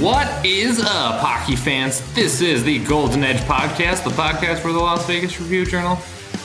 What 0.00 0.46
is 0.46 0.80
up, 0.80 1.20
hockey 1.20 1.54
fans? 1.54 2.00
This 2.14 2.40
is 2.40 2.64
the 2.64 2.82
Golden 2.86 3.22
Edge 3.22 3.42
Podcast, 3.42 4.04
the 4.04 4.10
podcast 4.10 4.60
for 4.60 4.72
the 4.72 4.78
Las 4.78 5.06
Vegas 5.06 5.38
Review 5.38 5.66
Journal 5.66 5.98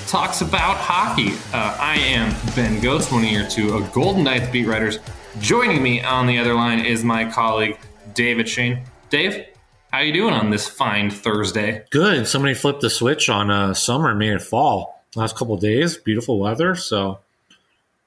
talks 0.05 0.41
about 0.41 0.75
hockey. 0.75 1.31
Uh, 1.53 1.77
I 1.79 1.95
am 1.97 2.31
Ben 2.57 2.81
Gotz, 2.81 3.09
one 3.09 3.23
of 3.23 3.31
your 3.31 3.47
two 3.47 3.77
uh, 3.77 3.87
Golden 3.91 4.25
Knights 4.25 4.49
beat 4.49 4.67
writers. 4.67 4.99
Joining 5.39 5.81
me 5.81 6.01
on 6.01 6.27
the 6.27 6.37
other 6.39 6.55
line 6.55 6.85
is 6.85 7.05
my 7.05 7.23
colleague 7.31 7.79
David 8.13 8.49
Schoen. 8.49 8.81
Dave, 9.09 9.45
how 9.93 9.99
you 9.99 10.11
doing 10.11 10.33
on 10.33 10.49
this 10.49 10.67
fine 10.67 11.09
Thursday? 11.09 11.85
Good. 11.89 12.27
Somebody 12.27 12.53
flipped 12.53 12.81
the 12.81 12.89
switch 12.89 13.29
on 13.29 13.49
uh, 13.49 13.73
summer 13.73 14.13
made 14.13 14.33
it 14.33 14.41
fall. 14.41 15.05
Last 15.15 15.37
couple 15.37 15.55
days, 15.55 15.97
beautiful 15.97 16.37
weather. 16.37 16.75
So, 16.75 17.19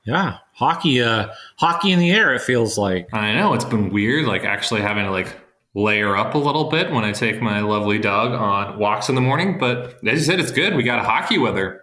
yeah, 0.05 0.39
hockey, 0.61 1.03
uh, 1.03 1.29
hockey 1.57 1.91
in 1.91 1.99
the 1.99 2.11
air. 2.11 2.35
It 2.35 2.43
feels 2.43 2.79
like. 2.79 3.13
I 3.13 3.35
know 3.35 3.55
it's 3.55 3.65
been 3.65 3.91
weird, 3.91 4.27
like 4.27 4.45
actually 4.45 4.83
having 4.83 5.07
to 5.07 5.11
like 5.11 5.35
layer 5.75 6.17
up 6.17 6.35
a 6.35 6.39
little 6.39 6.65
bit 6.65 6.93
when 6.93 7.03
I 7.03 7.13
take 7.13 7.41
my 7.41 7.61
lovely 7.61 7.99
dog 7.99 8.33
on 8.33 8.79
walks 8.79 9.09
in 9.09 9.15
the 9.15 9.21
morning. 9.21 9.59
But 9.59 9.99
as 10.07 10.21
you 10.21 10.25
said, 10.25 10.39
it's 10.39 10.53
good. 10.53 10.77
We 10.77 10.83
got 10.83 10.99
a 10.99 11.09
hockey 11.09 11.39
weather 11.39 11.83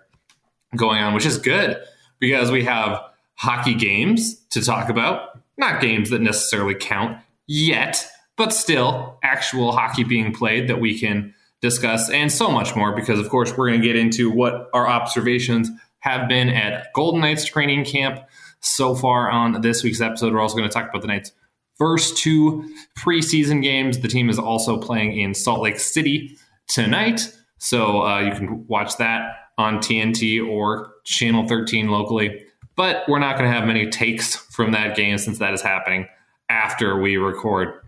going 0.75 1.01
on, 1.01 1.13
which 1.13 1.25
is 1.25 1.37
good 1.37 1.77
because 2.19 2.51
we 2.51 2.63
have 2.65 3.01
hockey 3.35 3.73
games 3.73 4.35
to 4.51 4.61
talk 4.61 4.89
about. 4.89 5.39
Not 5.57 5.81
games 5.81 6.11
that 6.11 6.21
necessarily 6.21 6.75
count 6.75 7.17
yet, 7.47 8.07
but 8.35 8.53
still 8.53 9.17
actual 9.23 9.71
hockey 9.71 10.03
being 10.03 10.33
played 10.33 10.69
that 10.69 10.79
we 10.79 10.99
can 10.99 11.33
discuss 11.61 12.11
and 12.11 12.31
so 12.31 12.51
much 12.51 12.75
more 12.75 12.95
because, 12.95 13.19
of 13.19 13.29
course, 13.29 13.57
we're 13.57 13.69
going 13.69 13.81
to 13.81 13.87
get 13.87 13.95
into 13.95 14.29
what 14.29 14.69
our 14.75 14.87
observations 14.87 15.71
have 15.99 16.29
been 16.29 16.49
at 16.49 16.93
Golden 16.93 17.21
Knights 17.21 17.45
training 17.45 17.85
camp 17.85 18.23
so 18.67 18.95
far 18.95 19.29
on 19.29 19.61
this 19.61 19.83
week's 19.83 20.01
episode. 20.01 20.33
We're 20.33 20.41
also 20.41 20.57
going 20.57 20.69
to 20.69 20.73
talk 20.73 20.89
about 20.89 21.01
the 21.01 21.07
Knights' 21.07 21.31
first 21.77 22.17
two 22.17 22.69
preseason 22.97 23.61
games. 23.61 23.99
The 23.99 24.07
team 24.07 24.29
is 24.29 24.39
also 24.39 24.77
playing 24.77 25.19
in 25.19 25.33
Salt 25.33 25.61
Lake 25.61 25.79
City 25.79 26.37
tonight. 26.67 27.33
So 27.59 28.03
uh, 28.03 28.19
you 28.19 28.31
can 28.31 28.67
watch 28.67 28.97
that 28.97 29.31
on 29.57 29.77
TNT 29.79 30.45
or 30.47 30.93
Channel 31.05 31.47
13 31.47 31.89
locally. 31.89 32.43
But 32.75 33.03
we're 33.07 33.19
not 33.19 33.37
going 33.37 33.49
to 33.49 33.55
have 33.55 33.67
many 33.67 33.89
takes 33.89 34.35
from 34.35 34.71
that 34.71 34.95
game 34.95 35.17
since 35.17 35.39
that 35.39 35.53
is 35.53 35.61
happening 35.61 36.07
after 36.49 36.99
we 36.99 37.17
record. 37.17 37.81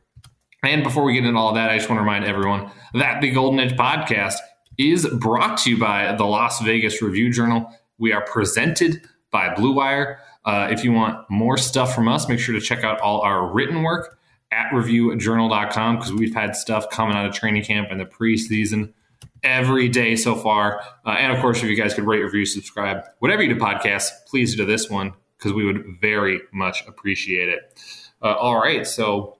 And 0.63 0.83
before 0.83 1.03
we 1.03 1.13
get 1.13 1.25
into 1.25 1.39
all 1.39 1.53
that, 1.53 1.69
I 1.69 1.77
just 1.77 1.89
want 1.89 1.99
to 1.99 2.03
remind 2.03 2.25
everyone 2.25 2.71
that 2.95 3.21
the 3.21 3.31
Golden 3.31 3.59
Edge 3.59 3.77
podcast 3.77 4.35
is 4.77 5.07
brought 5.07 5.57
to 5.59 5.69
you 5.69 5.77
by 5.77 6.15
the 6.15 6.25
Las 6.25 6.61
Vegas 6.61 7.01
Review 7.01 7.31
Journal. 7.31 7.71
We 7.97 8.11
are 8.13 8.25
presented 8.25 9.01
by 9.31 9.53
Blue 9.53 9.73
Wire. 9.73 10.19
Uh, 10.45 10.67
if 10.71 10.83
you 10.83 10.91
want 10.91 11.29
more 11.29 11.57
stuff 11.57 11.93
from 11.93 12.07
us, 12.07 12.27
make 12.27 12.39
sure 12.39 12.55
to 12.55 12.61
check 12.61 12.83
out 12.83 12.99
all 13.01 13.21
our 13.21 13.47
written 13.47 13.83
work 13.83 14.17
at 14.51 14.71
reviewjournal.com 14.71 15.97
because 15.97 16.13
we've 16.13 16.33
had 16.33 16.55
stuff 16.55 16.89
coming 16.89 17.15
out 17.15 17.25
of 17.25 17.33
training 17.33 17.63
camp 17.63 17.89
and 17.91 17.99
the 17.99 18.05
preseason 18.05 18.93
every 19.43 19.87
day 19.87 20.15
so 20.15 20.35
far. 20.35 20.81
Uh, 21.05 21.11
and 21.11 21.31
of 21.33 21.39
course, 21.39 21.61
if 21.61 21.69
you 21.69 21.75
guys 21.75 21.93
could 21.93 22.05
rate, 22.05 22.21
review, 22.21 22.45
subscribe, 22.45 23.03
whatever 23.19 23.43
you 23.43 23.53
do 23.53 23.59
podcasts, 23.59 24.09
please 24.27 24.55
do 24.55 24.65
this 24.65 24.89
one 24.89 25.13
because 25.37 25.53
we 25.53 25.65
would 25.65 25.97
very 26.01 26.41
much 26.51 26.85
appreciate 26.87 27.49
it. 27.49 27.79
Uh, 28.21 28.33
all 28.33 28.59
right, 28.59 28.85
so 28.85 29.37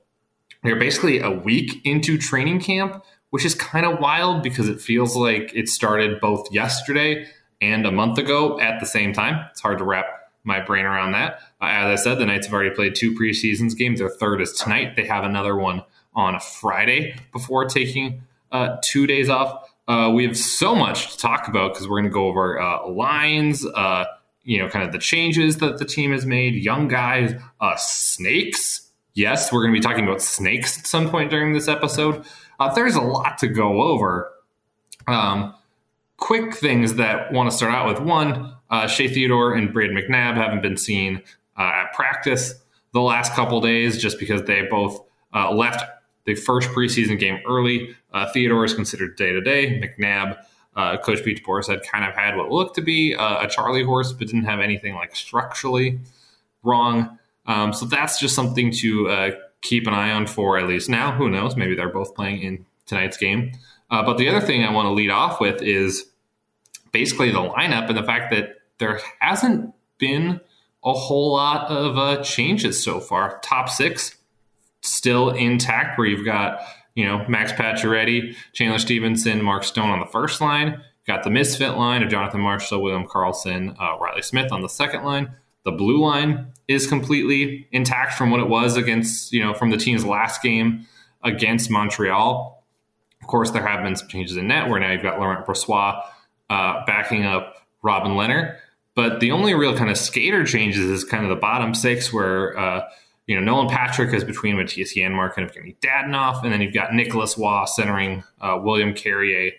we're 0.64 0.78
basically 0.78 1.20
a 1.20 1.32
week 1.32 1.82
into 1.86 2.18
training 2.18 2.60
camp, 2.60 3.04
which 3.32 3.46
is 3.46 3.56
kind 3.56 3.86
of 3.86 4.00
wild 4.00 4.44
because 4.44 4.70
it 4.70 4.80
feels 4.80 5.16
like 5.16 5.52
it 5.54 5.68
started 5.68 6.20
both 6.22 6.52
yesterday 6.52 7.26
and 7.62 7.86
a 7.86 7.92
month 7.92 8.18
ago 8.18 8.60
at 8.60 8.80
the 8.80 8.86
same 8.86 9.12
time. 9.12 9.46
It's 9.52 9.62
hard 9.62 9.80
to 9.80 9.84
wrap 9.84 10.19
my 10.50 10.60
brain 10.60 10.86
around 10.86 11.14
that. 11.14 11.40
Uh, 11.62 11.68
as 11.68 12.00
I 12.00 12.04
said, 12.04 12.16
the 12.20 12.26
Knights 12.26 12.48
have 12.48 12.54
already 12.54 12.76
played 12.76 12.96
two 12.96 13.16
preseasons 13.16 13.78
games. 13.78 14.00
Their 14.00 14.10
third 14.10 14.42
is 14.42 14.52
tonight. 14.52 14.98
They 14.98 15.06
have 15.06 15.24
another 15.24 15.56
one 15.56 15.84
on 16.14 16.38
Friday 16.42 17.16
before 17.32 17.66
taking 17.66 18.22
uh, 18.52 18.78
two 18.84 19.08
days 19.08 19.30
off. 19.30 19.70
Uh, 19.88 20.12
we 20.14 20.26
have 20.26 20.38
so 20.38 20.76
much 20.76 21.14
to 21.14 21.18
talk 21.18 21.48
about 21.48 21.74
because 21.74 21.88
we're 21.88 22.02
going 22.02 22.12
to 22.12 22.14
go 22.14 22.28
over 22.28 22.60
uh, 22.60 22.88
lines, 22.90 23.66
uh, 23.66 24.06
you 24.44 24.58
know, 24.58 24.68
kind 24.68 24.86
of 24.86 24.92
the 24.92 25.00
changes 25.00 25.58
that 25.58 25.78
the 25.78 25.86
team 25.86 26.12
has 26.12 26.26
made, 26.26 26.56
young 26.56 26.88
guys, 26.88 27.34
snakes 27.78 28.90
yes, 29.20 29.52
we're 29.52 29.62
going 29.62 29.74
to 29.74 29.80
be 29.80 29.84
talking 29.84 30.06
about 30.06 30.22
snakes 30.22 30.80
at 30.80 30.88
some 30.88 31.10
point 31.10 31.30
during 31.30 31.54
this 31.54 31.68
episode. 31.68 32.26
There's 32.74 32.96
a 32.96 33.02
lot 33.02 33.38
to 33.40 33.48
go 33.48 33.82
over. 33.82 34.32
Um, 35.08 35.54
quick 36.18 36.56
things 36.56 36.96
that 36.96 37.32
want 37.32 37.50
to 37.50 37.56
start 37.56 37.74
out 37.74 37.88
with 37.88 38.00
one 38.00 38.56
uh, 38.70 38.88
Shea 38.88 39.08
Theodore 39.08 39.54
and 39.54 39.74
Brad 39.74 39.92
McNabb 39.92 40.36
haven't 40.36 40.62
been 40.62 40.78
seen 40.78 41.22
uh, 41.58 41.72
at 41.74 41.94
practice 41.94 42.56
the 42.94 43.02
last 43.02 43.34
couple 43.34 43.62
days 43.62 44.02
just 44.02 44.20
because 44.20 44.44
they 44.44 44.64
both 44.64 45.02
uh, 45.34 45.52
left 45.54 45.84
the 46.26 46.36
first 46.36 46.70
preseason 46.70 47.20
game 47.20 47.40
early. 47.48 47.96
Uh, 48.14 48.30
Theodore 48.32 48.66
is 48.66 48.74
considered 48.74 49.16
day 49.16 49.32
to 49.32 49.42
day. 49.42 49.80
McNabb, 49.80 50.38
uh, 50.76 50.98
Coach 50.98 51.24
Pete 51.24 51.44
DeBoer 51.44 51.64
said, 51.64 51.82
kind 51.84 52.06
of 52.06 52.16
had 52.16 52.36
what 52.36 52.52
looked 52.52 52.76
to 52.76 52.82
be 52.82 53.14
a 53.14 53.48
Charlie 53.50 53.84
horse, 53.84 54.12
but 54.12 54.28
didn't 54.28 54.46
have 54.46 54.60
anything 54.60 54.96
like 54.96 55.16
structurally 55.16 56.00
wrong. 56.64 57.18
Um, 57.46 57.74
so 57.74 57.86
that's 57.86 58.20
just 58.20 58.36
something 58.36 58.72
to 58.74 59.10
uh, 59.10 59.32
keep 59.62 59.88
an 59.88 59.94
eye 59.94 60.12
on 60.12 60.28
for 60.28 60.58
at 60.58 60.68
least 60.68 60.90
now. 60.90 61.12
Who 61.12 61.30
knows? 61.30 61.56
Maybe 61.56 61.76
they're 61.76 61.90
both 61.90 62.16
playing 62.16 62.44
in 62.44 62.66
tonight's 62.86 63.18
game. 63.18 63.52
Uh, 63.90 64.04
but 64.04 64.18
the 64.18 64.30
other 64.30 64.42
thing 64.42 64.64
I 64.64 64.72
want 64.72 64.86
to 64.86 64.92
lead 64.92 65.10
off 65.10 65.42
with 65.42 65.62
is 65.62 66.06
basically 66.92 67.32
the 67.32 67.40
lineup 67.40 67.90
and 67.90 67.98
the 67.98 68.04
fact 68.04 68.32
that 68.32 68.58
there 68.80 69.00
hasn't 69.20 69.74
been 69.98 70.42
a 70.84 70.94
whole 70.94 71.34
lot 71.34 71.70
of 71.70 71.98
uh, 71.98 72.24
changes 72.24 72.82
so 72.82 73.00
far. 73.00 73.40
Top 73.44 73.70
six 73.70 74.18
still 74.82 75.30
intact, 75.30 75.98
where 75.98 76.08
you've 76.08 76.26
got 76.26 76.62
you 76.96 77.06
know 77.06 77.26
Max 77.28 77.52
Pacioretty, 77.52 78.36
Chandler 78.54 78.80
Stephenson, 78.80 79.44
Mark 79.44 79.64
Stone 79.64 79.90
on 79.90 80.00
the 80.00 80.06
first 80.06 80.42
line. 80.42 80.82
Got 81.06 81.24
the 81.24 81.32
misfit 81.32 81.76
line 81.76 82.04
of 82.04 82.10
Jonathan 82.10 82.42
Marchessault, 82.42 82.82
William 82.82 83.08
Karlsson, 83.08 83.76
uh, 83.80 83.98
Riley 84.00 84.22
Smith 84.22 84.52
on 84.52 84.62
the 84.62 84.70
second 84.70 85.04
line. 85.04 85.34
The 85.66 85.72
blue 85.72 86.00
line 86.00 86.54
is 86.68 86.88
completely 86.88 87.68
intact 87.72 88.14
from 88.14 88.32
what 88.32 88.40
it 88.40 88.48
was 88.48 88.78
against, 88.78 89.34
you 89.34 89.44
know, 89.44 89.54
from 89.54 89.72
the 89.72 89.78
team's 89.78 90.06
last 90.06 90.42
game 90.42 90.86
against 91.24 91.72
Montreal. 91.72 92.64
Of 93.22 93.28
course, 93.28 93.52
there 93.52 93.66
have 93.66 93.84
been 93.84 93.96
some 93.96 94.08
changes 94.08 94.38
in 94.38 94.48
net 94.48 94.70
where 94.70 94.80
now 94.80 94.92
you've 94.92 95.02
got 95.02 95.20
Laurent 95.20 95.46
Brossoit 95.46 96.02
uh, 96.50 96.86
backing 96.86 97.26
up 97.26 97.56
Robin 97.82 98.12
Lehner. 98.12 98.58
But 99.00 99.22
the 99.22 99.32
only 99.32 99.54
real 99.54 99.78
kind 99.78 99.90
of 99.90 99.98
skater 99.98 100.44
changes 100.44 100.84
is 100.84 101.06
kind 101.06 101.24
of 101.24 101.30
the 101.30 101.38
bottom 101.38 101.74
six 101.74 102.12
where, 102.12 102.60
uh, 102.60 102.84
you 103.28 103.36
know, 103.36 103.42
Nolan 103.42 103.70
Patrick 103.70 104.14
is 104.14 104.26
between 104.26 104.58
Mattias 104.58 104.94
Janmark 104.94 105.38
and 105.38 105.50
Evgeny 105.50 105.78
Dadonov. 105.80 106.44
And 106.44 106.52
then 106.52 106.60
you've 106.60 106.74
got 106.74 106.94
Nicolas 106.94 107.38
Roy 107.38 107.64
centering 107.64 108.26
uh, 108.42 108.60
William 108.62 108.94
Carrier 108.94 109.52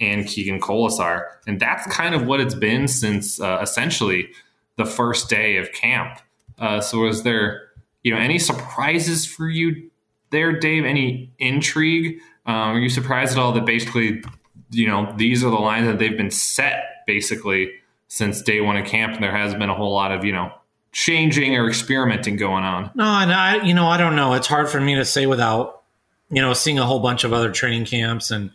and 0.00 0.26
Keegan 0.26 0.60
Kolesar. 0.60 1.22
And 1.46 1.60
that's 1.60 1.86
kind 1.86 2.16
of 2.16 2.26
what 2.26 2.40
it's 2.40 2.56
been 2.56 2.88
since 2.88 3.40
uh, 3.40 3.60
essentially 3.62 4.28
the 4.74 4.84
first 4.84 5.30
day 5.30 5.58
of 5.58 5.70
camp. 5.70 6.18
Uh, 6.58 6.80
so 6.80 6.98
was 6.98 7.22
there, 7.22 7.68
you 8.02 8.12
know, 8.12 8.20
any 8.20 8.40
surprises 8.40 9.24
for 9.24 9.48
you 9.48 9.88
there, 10.30 10.58
Dave? 10.58 10.84
Any 10.84 11.32
intrigue? 11.38 12.18
Um, 12.44 12.74
are 12.74 12.80
you 12.80 12.88
surprised 12.88 13.34
at 13.34 13.38
all 13.38 13.52
that 13.52 13.66
basically, 13.66 14.24
you 14.72 14.88
know, 14.88 15.14
these 15.16 15.44
are 15.44 15.50
the 15.50 15.60
lines 15.60 15.86
that 15.86 16.00
they've 16.00 16.16
been 16.16 16.32
set 16.32 17.04
basically 17.06 17.70
since 18.10 18.42
day 18.42 18.60
one 18.60 18.76
of 18.76 18.84
camp, 18.84 19.18
there 19.20 19.34
has 19.34 19.54
been 19.54 19.70
a 19.70 19.74
whole 19.74 19.94
lot 19.94 20.12
of, 20.12 20.24
you 20.24 20.32
know, 20.32 20.52
changing 20.92 21.56
or 21.56 21.66
experimenting 21.68 22.36
going 22.36 22.64
on? 22.64 22.90
No, 22.94 23.04
and 23.04 23.32
I, 23.32 23.64
you 23.64 23.72
know, 23.72 23.86
I 23.86 23.96
don't 23.96 24.16
know. 24.16 24.34
It's 24.34 24.46
hard 24.46 24.68
for 24.68 24.80
me 24.80 24.96
to 24.96 25.04
say 25.04 25.26
without, 25.26 25.82
you 26.30 26.42
know, 26.42 26.52
seeing 26.52 26.78
a 26.78 26.84
whole 26.84 27.00
bunch 27.00 27.24
of 27.24 27.32
other 27.32 27.50
training 27.50 27.86
camps 27.86 28.30
and 28.30 28.50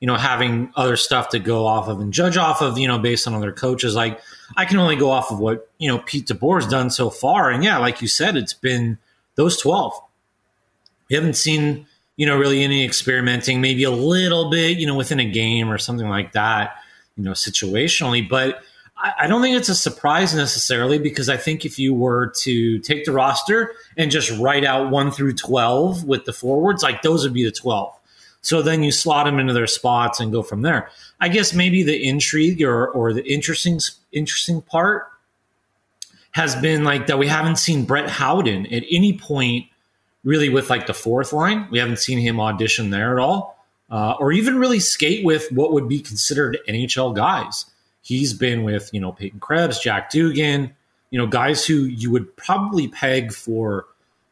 you 0.00 0.06
know, 0.06 0.16
having 0.16 0.70
other 0.76 0.96
stuff 0.96 1.30
to 1.30 1.38
go 1.38 1.66
off 1.66 1.88
of 1.88 2.00
and 2.00 2.12
judge 2.12 2.36
off 2.36 2.60
of, 2.60 2.78
you 2.78 2.86
know, 2.86 2.98
based 2.98 3.26
on 3.26 3.34
other 3.34 3.52
coaches. 3.52 3.94
Like 3.94 4.20
I 4.56 4.64
can 4.64 4.78
only 4.78 4.96
go 4.96 5.10
off 5.10 5.30
of 5.30 5.38
what, 5.38 5.70
you 5.78 5.88
know, 5.88 5.98
Pete 5.98 6.26
DeBoer's 6.26 6.66
done 6.66 6.90
so 6.90 7.08
far. 7.08 7.50
And 7.50 7.64
yeah, 7.64 7.78
like 7.78 8.02
you 8.02 8.08
said, 8.08 8.36
it's 8.36 8.52
been 8.52 8.98
those 9.36 9.56
12. 9.60 9.94
We 11.08 11.16
haven't 11.16 11.36
seen, 11.36 11.86
you 12.16 12.26
know, 12.26 12.36
really 12.36 12.62
any 12.62 12.84
experimenting, 12.84 13.60
maybe 13.60 13.84
a 13.84 13.90
little 13.90 14.50
bit, 14.50 14.78
you 14.78 14.86
know, 14.86 14.94
within 14.94 15.20
a 15.20 15.30
game 15.30 15.70
or 15.70 15.78
something 15.78 16.08
like 16.08 16.32
that, 16.32 16.76
you 17.16 17.24
know, 17.24 17.32
situationally. 17.32 18.28
But 18.28 18.62
I, 18.98 19.26
don't 19.26 19.42
think 19.42 19.56
it's 19.56 19.68
a 19.68 19.74
surprise 19.74 20.34
necessarily 20.34 20.98
because 20.98 21.28
I 21.28 21.36
think 21.36 21.64
if 21.64 21.78
you 21.78 21.92
were 21.92 22.32
to 22.42 22.78
take 22.78 23.04
the 23.04 23.12
roster 23.12 23.74
and 23.96 24.10
just 24.10 24.30
write 24.38 24.64
out 24.64 24.90
one 24.90 25.10
through 25.10 25.34
12 25.34 26.04
with 26.04 26.24
the 26.24 26.32
forwards, 26.32 26.82
like 26.82 27.02
those 27.02 27.22
would 27.22 27.34
be 27.34 27.44
the 27.44 27.52
12 27.52 27.92
so 28.46 28.62
then 28.62 28.84
you 28.84 28.92
slot 28.92 29.26
them 29.26 29.40
into 29.40 29.52
their 29.52 29.66
spots 29.66 30.20
and 30.20 30.30
go 30.30 30.40
from 30.40 30.62
there. 30.62 30.88
I 31.20 31.28
guess 31.28 31.52
maybe 31.52 31.82
the 31.82 32.08
intrigue 32.08 32.62
or, 32.62 32.88
or 32.88 33.12
the 33.12 33.26
interesting 33.26 33.80
interesting 34.12 34.62
part 34.62 35.08
has 36.30 36.54
been 36.54 36.84
like 36.84 37.08
that 37.08 37.18
we 37.18 37.26
haven't 37.26 37.56
seen 37.56 37.84
Brett 37.84 38.08
Howden 38.08 38.66
at 38.66 38.84
any 38.88 39.18
point 39.18 39.66
really 40.22 40.48
with 40.48 40.70
like 40.70 40.86
the 40.86 40.94
fourth 40.94 41.32
line. 41.32 41.66
We 41.72 41.80
haven't 41.80 41.98
seen 41.98 42.18
him 42.18 42.38
audition 42.38 42.90
there 42.90 43.18
at 43.18 43.20
all, 43.20 43.66
uh, 43.90 44.14
or 44.20 44.30
even 44.30 44.60
really 44.60 44.78
skate 44.78 45.24
with 45.24 45.50
what 45.50 45.72
would 45.72 45.88
be 45.88 45.98
considered 45.98 46.56
NHL 46.68 47.16
guys. 47.16 47.64
He's 48.06 48.32
been 48.32 48.62
with 48.62 48.90
you 48.92 49.00
know 49.00 49.12
Peyton 49.12 49.40
Krebs, 49.40 49.78
Jack 49.80 50.10
Dugan, 50.10 50.72
you 51.10 51.18
know 51.18 51.26
guys 51.26 51.66
who 51.66 51.84
you 51.84 52.10
would 52.10 52.36
probably 52.36 52.88
peg 52.88 53.32
for 53.32 53.86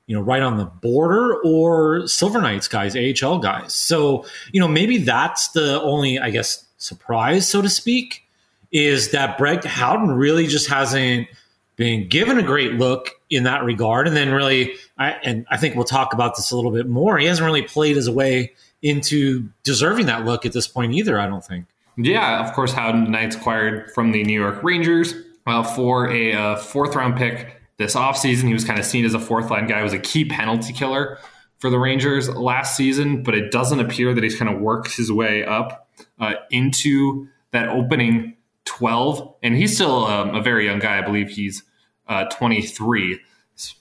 you 0.06 0.15
know, 0.15 0.23
right 0.23 0.43
on 0.43 0.59
the 0.59 0.67
border 0.67 1.41
or 1.43 2.06
Silver 2.06 2.41
Knights 2.41 2.69
guys, 2.69 2.94
AHL 2.97 3.38
guys. 3.38 3.75
So, 3.75 4.26
you 4.53 4.61
know, 4.61 4.69
maybe 4.69 4.99
that's 4.99 5.49
the 5.49 5.81
only, 5.81 6.19
I 6.19 6.31
guess, 6.31 6.65
surprise, 6.76 7.49
so 7.49 7.62
to 7.62 7.71
speak, 7.71 8.25
is 8.71 9.12
that 9.12 9.38
Brett 9.38 9.65
Howden 9.65 10.11
really 10.11 10.47
just 10.47 10.69
hasn't 10.69 11.29
been 11.76 12.09
given 12.09 12.38
a 12.38 12.43
great 12.43 12.75
look 12.75 13.11
in 13.31 13.44
that 13.44 13.65
regard. 13.65 14.06
And 14.06 14.17
then 14.17 14.31
really, 14.31 14.75
I, 14.99 15.12
and 15.25 15.47
I 15.50 15.56
think 15.56 15.75
we'll 15.75 15.85
talk 15.85 16.12
about 16.12 16.37
this 16.37 16.50
a 16.50 16.56
little 16.56 16.71
bit 16.71 16.87
more. 16.87 17.19
He 17.19 17.26
hasn't 17.26 17.44
really 17.44 17.62
played 17.62 17.97
his 17.97 18.11
way 18.11 18.53
into 18.82 19.49
deserving 19.62 20.06
that 20.06 20.25
look 20.25 20.44
at 20.44 20.53
this 20.53 20.69
point 20.69 20.93
either, 20.93 21.19
I 21.19 21.26
don't 21.26 21.44
think. 21.44 21.65
Yeah, 21.96 22.44
of 22.44 22.52
course, 22.55 22.73
Howden 22.73 23.11
Knights 23.11 23.37
acquired 23.37 23.91
from 23.93 24.12
the 24.12 24.23
New 24.25 24.41
York 24.41 24.62
Rangers 24.62 25.14
uh, 25.46 25.62
for 25.62 26.11
a 26.11 26.32
uh, 26.32 26.56
fourth 26.56 26.94
round 26.96 27.17
pick 27.17 27.61
this 27.76 27.94
offseason. 27.94 28.44
He 28.44 28.52
was 28.52 28.64
kind 28.64 28.79
of 28.79 28.85
seen 28.85 29.05
as 29.05 29.14
a 29.14 29.20
fourth 29.20 29.50
line 29.50 29.67
guy, 29.67 29.79
he 29.79 29.85
was 29.85 29.93
a 29.93 29.99
key 29.99 30.25
penalty 30.25 30.73
killer 30.73 31.19
for 31.58 31.70
the 31.70 31.79
Rangers 31.79 32.29
last 32.29 32.76
season, 32.76 33.23
but 33.23 33.35
it 33.35 33.50
doesn't 33.50 33.81
appear 33.81 34.12
that 34.14 34.23
he's 34.23 34.37
kind 34.37 34.52
of 34.52 34.61
worked 34.61 34.96
his 34.96 35.11
way 35.11 35.44
up 35.44 35.88
uh, 36.19 36.35
into 36.50 37.29
that 37.52 37.69
opening 37.69 38.37
12. 38.64 39.35
And 39.43 39.55
he's 39.55 39.75
still 39.75 40.05
um, 40.05 40.35
a 40.35 40.43
very 40.43 40.67
young 40.67 40.79
guy. 40.79 40.99
I 40.99 41.02
believe 41.02 41.29
he's 41.29 41.62
uh, 42.08 42.25
23. 42.26 43.20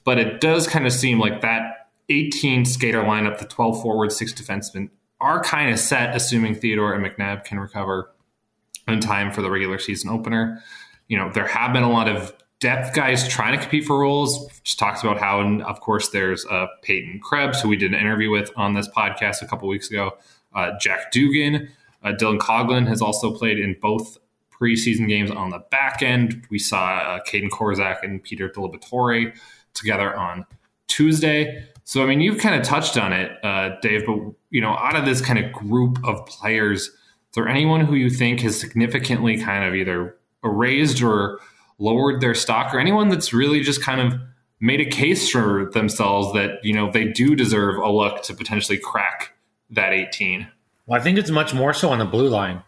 But 0.03 0.19
it 0.19 0.39
does 0.39 0.67
kind 0.67 0.85
of 0.85 0.93
seem 0.93 1.19
like 1.19 1.41
that 1.41 1.89
18 2.09 2.65
skater 2.65 3.01
lineup, 3.03 3.39
the 3.39 3.45
12 3.45 3.81
forward, 3.81 4.11
six 4.11 4.33
defensemen, 4.33 4.89
are 5.23 5.41
kind 5.41 5.71
of 5.71 5.79
set, 5.79 6.15
assuming 6.15 6.53
Theodore 6.53 6.93
and 6.93 7.03
McNabb 7.03 7.45
can 7.45 7.59
recover 7.59 8.11
in 8.87 8.99
time 8.99 9.31
for 9.31 9.41
the 9.41 9.49
regular 9.49 9.79
season 9.79 10.09
opener. 10.09 10.61
You 11.07 11.17
know, 11.17 11.31
there 11.31 11.47
have 11.47 11.71
been 11.71 11.83
a 11.83 11.89
lot 11.89 12.09
of 12.09 12.33
depth 12.59 12.93
guys 12.93 13.27
trying 13.27 13.53
to 13.53 13.61
compete 13.61 13.85
for 13.85 13.99
roles. 13.99 14.47
Just 14.63 14.79
talks 14.79 15.01
about 15.01 15.17
how, 15.17 15.39
and 15.39 15.63
of 15.63 15.79
course, 15.79 16.09
there's 16.09 16.45
uh, 16.47 16.67
Peyton 16.81 17.21
Krebs, 17.23 17.61
who 17.61 17.69
we 17.69 17.77
did 17.77 17.93
an 17.93 17.99
interview 17.99 18.29
with 18.29 18.51
on 18.55 18.73
this 18.73 18.87
podcast 18.89 19.41
a 19.41 19.47
couple 19.47 19.67
weeks 19.69 19.89
ago. 19.89 20.17
Uh, 20.53 20.71
Jack 20.79 21.11
Dugan, 21.11 21.69
uh, 22.03 22.11
Dylan 22.11 22.37
Coghlan 22.37 22.87
has 22.87 23.01
also 23.01 23.33
played 23.33 23.59
in 23.59 23.75
both 23.81 24.17
preseason 24.51 25.07
games 25.07 25.31
on 25.31 25.49
the 25.49 25.59
back 25.71 26.01
end. 26.03 26.45
We 26.49 26.59
saw 26.59 26.97
uh, 26.97 27.19
Kaedan 27.23 27.49
Korczak 27.49 28.03
and 28.03 28.21
Peter 28.21 28.49
DiLiberatore 28.49 29.35
together 29.73 30.15
on 30.15 30.45
Tuesday. 30.87 31.65
So, 31.85 32.01
I 32.01 32.05
mean, 32.05 32.21
you've 32.21 32.39
kind 32.39 32.55
of 32.55 32.63
touched 32.63 32.97
on 32.97 33.11
it, 33.11 33.31
uh, 33.43 33.71
Dave, 33.81 34.05
but, 34.05 34.17
you 34.49 34.61
know, 34.61 34.71
out 34.71 34.95
of 34.95 35.05
this 35.05 35.21
kind 35.21 35.37
of 35.37 35.51
group 35.51 35.99
of 36.05 36.25
players, 36.25 36.83
is 36.83 36.91
there 37.35 37.47
anyone 37.47 37.81
who 37.81 37.95
you 37.95 38.09
think 38.09 38.39
has 38.41 38.59
significantly 38.59 39.37
kind 39.37 39.65
of 39.65 39.75
either 39.75 40.15
raised 40.43 41.01
or 41.01 41.39
lowered 41.79 42.21
their 42.21 42.33
stock 42.35 42.73
or 42.73 42.79
anyone 42.79 43.09
that's 43.09 43.33
really 43.33 43.61
just 43.61 43.81
kind 43.83 43.99
of 43.99 44.19
made 44.61 44.79
a 44.79 44.85
case 44.85 45.29
for 45.29 45.69
themselves 45.73 46.31
that, 46.33 46.63
you 46.63 46.73
know, 46.73 46.89
they 46.89 47.05
do 47.05 47.35
deserve 47.35 47.77
a 47.77 47.89
look 47.89 48.23
to 48.23 48.33
potentially 48.33 48.77
crack 48.77 49.33
that 49.69 49.91
18? 49.91 50.47
Well, 50.85 50.99
I 50.99 51.03
think 51.03 51.17
it's 51.17 51.31
much 51.31 51.53
more 51.53 51.73
so 51.73 51.89
on 51.89 51.99
the 51.99 52.05
blue 52.05 52.29
line. 52.29 52.63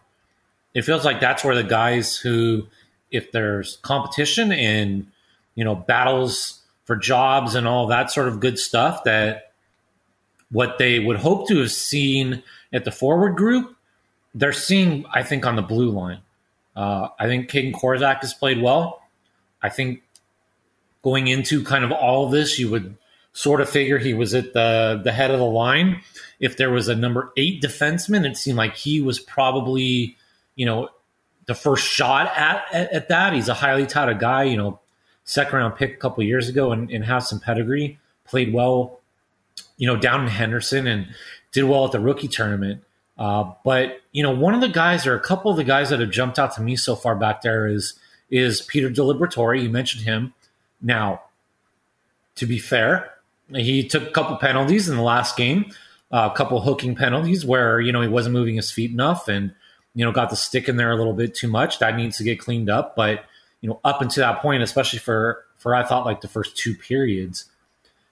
It 0.74 0.82
feels 0.82 1.06
like 1.06 1.20
that's 1.20 1.42
where 1.42 1.54
the 1.54 1.64
guys 1.64 2.18
who, 2.18 2.66
if 3.10 3.32
there's 3.32 3.78
competition 3.78 4.52
in, 4.52 5.06
you 5.54 5.64
know, 5.64 5.74
battles 5.74 6.60
for 6.86 6.96
jobs 6.96 7.54
and 7.54 7.68
all 7.68 7.88
that 7.88 8.10
sort 8.10 8.28
of 8.28 8.40
good 8.40 8.58
stuff 8.58 9.04
that 9.04 9.52
what 10.50 10.78
they 10.78 10.98
would 10.98 11.16
hope 11.16 11.48
to 11.48 11.58
have 11.58 11.72
seen 11.72 12.42
at 12.72 12.84
the 12.84 12.92
forward 12.92 13.36
group, 13.36 13.76
they're 14.34 14.52
seeing, 14.52 15.04
I 15.12 15.22
think, 15.24 15.44
on 15.44 15.56
the 15.56 15.62
blue 15.62 15.90
line. 15.90 16.20
Uh, 16.74 17.08
I 17.18 17.26
think 17.26 17.50
Kaedan 17.50 17.72
Korczak 17.72 18.20
has 18.20 18.32
played 18.32 18.62
well. 18.62 19.02
I 19.62 19.68
think 19.68 20.02
going 21.02 21.26
into 21.26 21.64
kind 21.64 21.84
of 21.84 21.90
all 21.90 22.26
of 22.26 22.32
this, 22.32 22.58
you 22.58 22.70
would 22.70 22.96
sort 23.32 23.60
of 23.60 23.68
figure 23.68 23.98
he 23.98 24.14
was 24.14 24.34
at 24.34 24.52
the 24.52 25.00
the 25.02 25.12
head 25.12 25.30
of 25.30 25.38
the 25.38 25.44
line. 25.44 26.02
If 26.38 26.56
there 26.56 26.70
was 26.70 26.88
a 26.88 26.94
number 26.94 27.32
eight 27.36 27.62
defenseman, 27.62 28.28
it 28.28 28.36
seemed 28.36 28.58
like 28.58 28.76
he 28.76 29.00
was 29.00 29.18
probably, 29.18 30.16
you 30.54 30.66
know, 30.66 30.90
the 31.46 31.54
first 31.54 31.86
shot 31.86 32.32
at, 32.36 32.64
at, 32.72 32.92
at 32.92 33.08
that. 33.08 33.32
He's 33.32 33.48
a 33.48 33.54
highly 33.54 33.86
touted 33.86 34.18
guy, 34.18 34.44
you 34.44 34.56
know, 34.56 34.80
second 35.26 35.58
round 35.58 35.76
pick 35.76 35.92
a 35.92 35.96
couple 35.96 36.24
years 36.24 36.48
ago 36.48 36.72
and, 36.72 36.90
and 36.90 37.22
some 37.22 37.40
pedigree. 37.40 37.98
Played 38.24 38.52
well, 38.52 39.00
you 39.76 39.86
know, 39.86 39.96
down 39.96 40.22
in 40.22 40.28
Henderson 40.28 40.86
and 40.86 41.06
did 41.52 41.64
well 41.64 41.84
at 41.84 41.92
the 41.92 42.00
rookie 42.00 42.28
tournament. 42.28 42.82
Uh, 43.18 43.52
but 43.64 44.00
you 44.12 44.22
know, 44.22 44.30
one 44.30 44.54
of 44.54 44.60
the 44.60 44.68
guys 44.68 45.06
or 45.06 45.14
a 45.14 45.20
couple 45.20 45.50
of 45.50 45.56
the 45.56 45.64
guys 45.64 45.90
that 45.90 46.00
have 46.00 46.10
jumped 46.10 46.38
out 46.38 46.54
to 46.54 46.62
me 46.62 46.76
so 46.76 46.96
far 46.96 47.14
back 47.14 47.42
there 47.42 47.66
is 47.66 47.94
is 48.30 48.62
Peter 48.62 48.90
DiLiberatore. 48.90 49.60
You 49.60 49.70
mentioned 49.70 50.04
him. 50.04 50.34
Now, 50.82 51.22
to 52.34 52.46
be 52.46 52.58
fair, 52.58 53.10
he 53.54 53.86
took 53.86 54.02
a 54.02 54.10
couple 54.10 54.36
penalties 54.36 54.88
in 54.88 54.96
the 54.96 55.02
last 55.02 55.36
game, 55.36 55.72
uh, 56.10 56.28
a 56.32 56.36
couple 56.36 56.60
hooking 56.60 56.94
penalties 56.94 57.46
where 57.46 57.80
you 57.80 57.92
know 57.92 58.02
he 58.02 58.08
wasn't 58.08 58.34
moving 58.34 58.56
his 58.56 58.70
feet 58.70 58.90
enough 58.90 59.28
and 59.28 59.54
you 59.94 60.04
know 60.04 60.12
got 60.12 60.30
the 60.30 60.36
stick 60.36 60.68
in 60.68 60.76
there 60.76 60.90
a 60.90 60.96
little 60.96 61.14
bit 61.14 61.34
too 61.34 61.48
much. 61.48 61.78
That 61.78 61.96
needs 61.96 62.18
to 62.18 62.24
get 62.24 62.40
cleaned 62.40 62.68
up. 62.68 62.96
But 62.96 63.24
you 63.66 63.72
know, 63.72 63.80
up 63.82 64.00
until 64.00 64.24
that 64.24 64.40
point, 64.40 64.62
especially 64.62 65.00
for 65.00 65.44
for 65.56 65.74
I 65.74 65.82
thought 65.82 66.06
like 66.06 66.20
the 66.20 66.28
first 66.28 66.56
two 66.56 66.76
periods, 66.76 67.46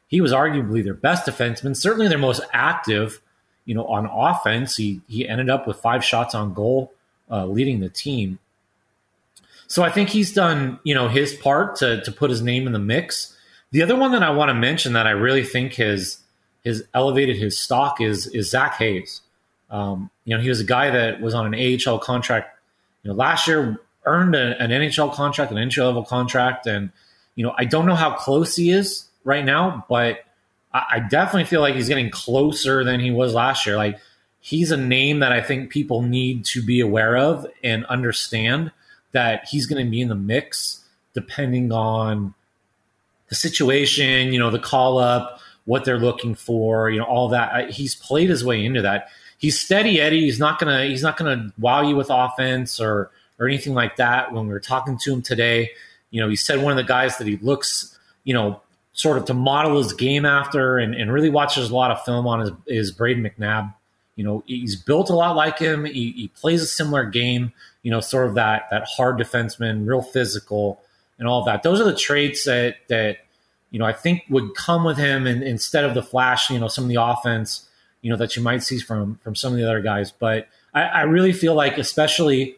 he 0.09 0.21
was 0.21 0.33
arguably 0.33 0.83
their 0.83 0.95
best 0.95 1.29
defenseman, 1.29 1.77
certainly 1.77 2.09
their 2.09 2.19
most 2.19 2.41
active. 2.53 3.21
You 3.65 3.77
know, 3.77 3.87
on 3.87 4.07
offense, 4.07 4.77
he 4.77 5.01
he 5.07 5.29
ended 5.29 5.49
up 5.49 5.69
with 5.69 5.77
five 5.77 6.05
shots 6.05 6.35
on 6.35 6.55
goal, 6.55 6.93
uh, 7.31 7.47
leading 7.47 7.79
the 7.79 7.89
team. 7.89 8.41
So 9.69 9.85
I 9.85 9.91
think 9.91 10.09
he's 10.09 10.33
done 10.33 10.81
you 10.83 10.93
know 10.93 11.07
his 11.07 11.35
part 11.35 11.77
to 11.77 12.03
to 12.03 12.11
put 12.11 12.31
his 12.31 12.43
name 12.43 12.67
in 12.67 12.73
the 12.73 12.81
mix. 12.81 13.37
The 13.71 13.81
other 13.81 13.95
one 13.95 14.11
that 14.11 14.25
I 14.25 14.31
want 14.31 14.49
to 14.49 14.55
mention 14.55 14.95
that 14.95 15.07
I 15.07 15.11
really 15.11 15.45
think 15.45 15.75
has 15.75 16.19
has 16.65 16.83
elevated 16.95 17.37
his 17.37 17.61
stock 17.61 18.01
is 18.01 18.27
is 18.27 18.51
Zach 18.51 18.75
Hayes. 18.79 19.21
Um, 19.71 20.11
you 20.25 20.37
know, 20.37 20.43
he 20.43 20.49
was 20.49 20.59
a 20.59 20.65
guy 20.65 20.91
that 20.91 21.21
was 21.21 21.33
on 21.33 21.55
an 21.55 21.79
AHL 21.87 22.01
contract. 22.01 22.59
You 23.05 23.11
know, 23.13 23.17
last 23.17 23.47
year 23.47 23.79
earned 24.07 24.35
a, 24.35 24.61
an 24.61 24.71
NHL 24.71 25.13
contract, 25.13 25.51
an 25.53 25.59
NHL 25.59 25.87
level 25.87 26.05
contract, 26.05 26.67
and 26.67 26.91
you 27.35 27.45
know 27.45 27.55
I 27.59 27.65
don't 27.65 27.87
know 27.87 27.95
how 27.95 28.13
close 28.15 28.57
he 28.57 28.71
is 28.71 29.07
right 29.25 29.45
now, 29.45 29.85
but 29.89 30.25
I, 30.73 30.85
I 30.93 30.99
definitely 31.01 31.45
feel 31.45 31.61
like 31.61 31.75
he's 31.75 31.89
getting 31.89 32.11
closer 32.11 32.85
than 32.85 33.01
he 33.01 33.11
was 33.11 33.35
last 33.35 33.67
year. 33.67 33.77
Like 33.77 33.99
he's 34.41 34.71
a 34.71 34.77
name 34.77 35.21
that 35.21 35.33
I 35.33 35.41
think 35.41 35.71
people 35.71 36.03
need 36.03 36.45
to 36.47 36.63
be 36.63 36.81
aware 36.81 37.17
of 37.17 37.47
and 37.63 37.87
understand 37.87 38.73
that 39.13 39.47
he's 39.49 39.67
going 39.67 39.83
to 39.83 39.91
be 39.91 40.03
in 40.03 40.09
the 40.09 40.15
mix 40.15 40.85
depending 41.15 41.73
on 41.73 42.35
the 43.29 43.35
situation, 43.35 44.33
you 44.33 44.39
know, 44.39 44.51
the 44.51 44.59
call 44.59 44.99
up, 44.99 45.41
what 45.65 45.85
they're 45.85 45.99
looking 45.99 46.35
for, 46.35 46.91
you 46.91 46.99
know, 46.99 47.07
all 47.07 47.29
that. 47.29 47.71
He's 47.71 47.95
played 47.95 48.29
his 48.29 48.45
way 48.45 48.63
into 48.63 48.83
that. 48.83 49.09
He's 49.39 49.59
steady 49.59 50.01
Eddie. 50.01 50.21
He's 50.21 50.39
not 50.39 50.59
gonna 50.59 50.85
he's 50.85 51.03
not 51.03 51.17
gonna 51.17 51.53
wow 51.59 51.83
you 51.83 51.97
with 51.97 52.09
offense 52.11 52.81
or 52.81 53.11
or 53.39 53.49
anything 53.49 53.75
like 53.75 53.97
that. 53.97 54.33
When 54.33 54.47
we 54.47 54.53
were 54.53 54.61
talking 54.61 54.99
to 54.99 55.13
him 55.13 55.23
today, 55.23 55.71
you 56.11 56.21
know, 56.21 56.29
he 56.29 56.37
said 56.37 56.63
one 56.63 56.73
of 56.73 56.77
the 56.77 56.85
guys 56.85 57.19
that 57.19 57.27
he 57.27 57.37
looks, 57.39 57.99
you 58.25 58.35
know, 58.35 58.61
sort 58.93 59.19
of 59.19 59.25
to 59.25 59.35
model 59.35 59.77
his 59.77 59.93
game 59.93 60.25
after 60.25 60.79
and, 60.79 60.95
and 60.95 61.13
really 61.13 61.31
watches 61.31 61.71
a 61.71 61.75
lot 61.75 61.91
of 61.91 62.03
film 62.05 62.27
on 62.27 62.41
is, 62.41 62.51
is 62.67 62.93
Brayden 62.95 63.29
McNabb. 63.29 63.75
You 64.17 64.23
know, 64.23 64.45
he's 64.47 64.77
built 64.77 65.11
a 65.11 65.15
lot 65.15 65.35
like 65.35 65.59
him. 65.59 65.85
He, 65.85 66.13
he 66.13 66.29
plays 66.29 66.63
a 66.63 66.67
similar 66.67 67.05
game, 67.05 67.53
you 67.83 67.91
know, 67.91 68.01
sort 68.01 68.29
of 68.29 68.35
that 68.37 68.69
that 68.71 68.85
hard 68.85 69.19
defenseman, 69.19 69.89
real 69.89 70.03
physical 70.03 70.81
and 71.19 71.27
all 71.27 71.41
of 71.41 71.47
that. 71.47 71.65
Those 71.65 71.81
are 71.81 71.85
the 71.85 71.97
traits 71.97 72.45
that 72.45 72.77
that, 72.89 73.19
you 73.73 73.81
know, 73.81 73.85
I 73.85 73.93
think 73.93 74.23
would 74.31 74.55
come 74.55 74.85
with 74.85 74.97
him 74.97 75.27
and 75.27 75.43
instead 75.43 75.85
of 75.85 75.95
the 75.95 76.03
flash, 76.03 76.49
you 76.49 76.61
know, 76.61 76.69
some 76.69 76.85
of 76.85 76.91
the 76.91 77.03
offense, 77.03 77.69
you 78.03 78.11
know, 78.11 78.17
that 78.17 78.37
you 78.37 78.43
might 78.43 78.63
see 78.63 78.79
from 78.79 79.17
from 79.17 79.35
some 79.35 79.53
of 79.53 79.59
the 79.59 79.65
other 79.65 79.81
guys. 79.81 80.13
But 80.13 80.47
I, 80.73 80.83
I 80.83 81.03
really 81.03 81.33
feel 81.33 81.57
like 81.57 81.77
especially 81.77 82.57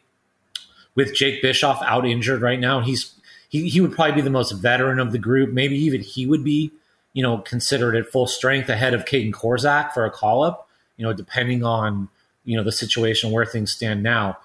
with 0.97 1.15
Jake 1.15 1.41
Bischoff 1.41 1.81
out 1.83 2.05
injured 2.05 2.43
right 2.43 2.59
now, 2.59 2.81
he's 2.81 3.13
he, 3.49 3.69
he 3.69 3.81
would 3.81 3.93
probably 3.93 4.17
be 4.17 4.23
the 4.23 4.31
most 4.31 4.53
veteran 4.53 4.99
of 4.99 5.13
the 5.13 5.19
group. 5.19 5.53
Maybe 5.53 5.77
even 5.77 6.01
he 6.01 6.27
would 6.27 6.43
be, 6.43 6.73
you 7.13 7.23
know, 7.23 7.39
considered 7.39 7.95
at 7.95 8.09
full 8.09 8.27
strength 8.27 8.69
ahead 8.69 8.93
of 8.93 9.05
Kaedan 9.05 9.33
Korczak 9.33 9.93
for 9.93 10.05
a 10.05 10.11
call 10.11 10.43
up, 10.43 10.69
you 10.97 11.07
know, 11.07 11.13
depending 11.13 11.63
on, 11.63 12.09
you 12.45 12.57
know, 12.57 12.65
the 12.65 12.73
situation 12.73 13.31
where 13.31 13.47
things 13.47 13.73
stand 13.73 14.03
now. 14.03 14.37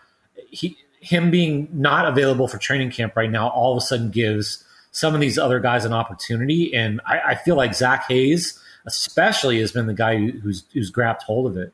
He 0.50 0.78
him 1.00 1.32
being 1.32 1.68
not 1.74 2.08
available 2.08 2.48
for 2.48 2.60
training 2.60 2.92
camp 2.92 3.16
right 3.16 3.32
now 3.32 3.50
all 3.50 3.72
of 3.72 3.78
a 3.78 3.82
sudden 3.82 4.12
gives 4.12 4.64
some 4.92 5.16
of 5.16 5.22
these 5.22 5.38
other 5.38 5.60
guys 5.60 5.84
an 5.84 5.94
opportunity. 5.94 6.74
And 6.76 7.02
I, 7.06 7.20
I 7.20 7.36
feel 7.36 7.56
like 7.56 7.74
Zach 7.74 8.06
Hayes, 8.08 8.60
especially, 8.86 9.60
has 9.62 9.72
been 9.72 9.88
the 9.88 9.94
guy 9.94 10.18
who's 10.18 10.64
who's 10.74 10.90
grabbed 10.90 11.24
hold 11.24 11.48
of 11.48 11.58
it. 11.58 11.74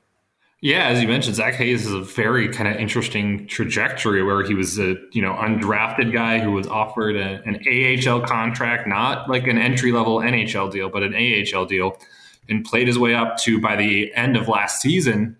Yeah, 0.59 0.87
as 0.87 0.99
you 1.01 1.07
mentioned, 1.07 1.35
Zach 1.35 1.53
Hayes 1.55 1.85
is 1.85 1.93
a 1.93 2.01
very 2.01 2.49
kind 2.49 2.67
of 2.67 2.77
interesting 2.77 3.45
trajectory 3.45 4.23
where 4.23 4.43
he 4.43 4.55
was 4.55 4.79
a 4.79 4.95
you 5.11 5.21
know 5.21 5.33
undrafted 5.33 6.11
guy 6.11 6.39
who 6.39 6.51
was 6.51 6.65
offered 6.65 7.15
a, 7.15 7.43
an 7.45 7.59
AHL 7.67 8.21
contract, 8.21 8.87
not 8.87 9.29
like 9.29 9.45
an 9.45 9.59
entry 9.59 9.91
level 9.91 10.17
NHL 10.17 10.71
deal, 10.71 10.89
but 10.89 11.03
an 11.03 11.13
AHL 11.13 11.65
deal, 11.65 11.95
and 12.49 12.65
played 12.65 12.87
his 12.87 12.97
way 12.97 13.13
up 13.13 13.37
to 13.39 13.61
by 13.61 13.75
the 13.75 14.11
end 14.15 14.35
of 14.35 14.47
last 14.47 14.81
season 14.81 15.37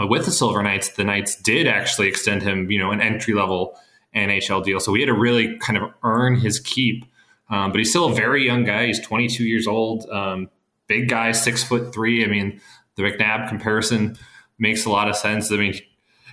uh, 0.00 0.06
with 0.06 0.24
the 0.24 0.30
Silver 0.30 0.62
Knights. 0.62 0.88
The 0.88 1.04
Knights 1.04 1.36
did 1.42 1.66
actually 1.66 2.08
extend 2.08 2.42
him, 2.42 2.70
you 2.70 2.78
know, 2.78 2.92
an 2.92 3.02
entry 3.02 3.34
level 3.34 3.78
NHL 4.14 4.64
deal, 4.64 4.80
so 4.80 4.94
he 4.94 5.02
had 5.02 5.08
to 5.08 5.14
really 5.14 5.58
kind 5.58 5.76
of 5.76 5.90
earn 6.02 6.34
his 6.34 6.60
keep. 6.60 7.04
Um, 7.50 7.72
but 7.72 7.78
he's 7.78 7.90
still 7.90 8.06
a 8.06 8.14
very 8.14 8.44
young 8.46 8.64
guy. 8.64 8.86
He's 8.86 9.00
22 9.00 9.44
years 9.44 9.66
old. 9.66 10.08
Um, 10.08 10.48
big 10.86 11.10
guy, 11.10 11.32
six 11.32 11.62
foot 11.62 11.92
three. 11.92 12.24
I 12.24 12.26
mean, 12.26 12.58
the 12.96 13.02
McNabb 13.02 13.50
comparison 13.50 14.16
makes 14.58 14.84
a 14.84 14.90
lot 14.90 15.08
of 15.08 15.16
sense. 15.16 15.50
I 15.52 15.56
mean, 15.56 15.74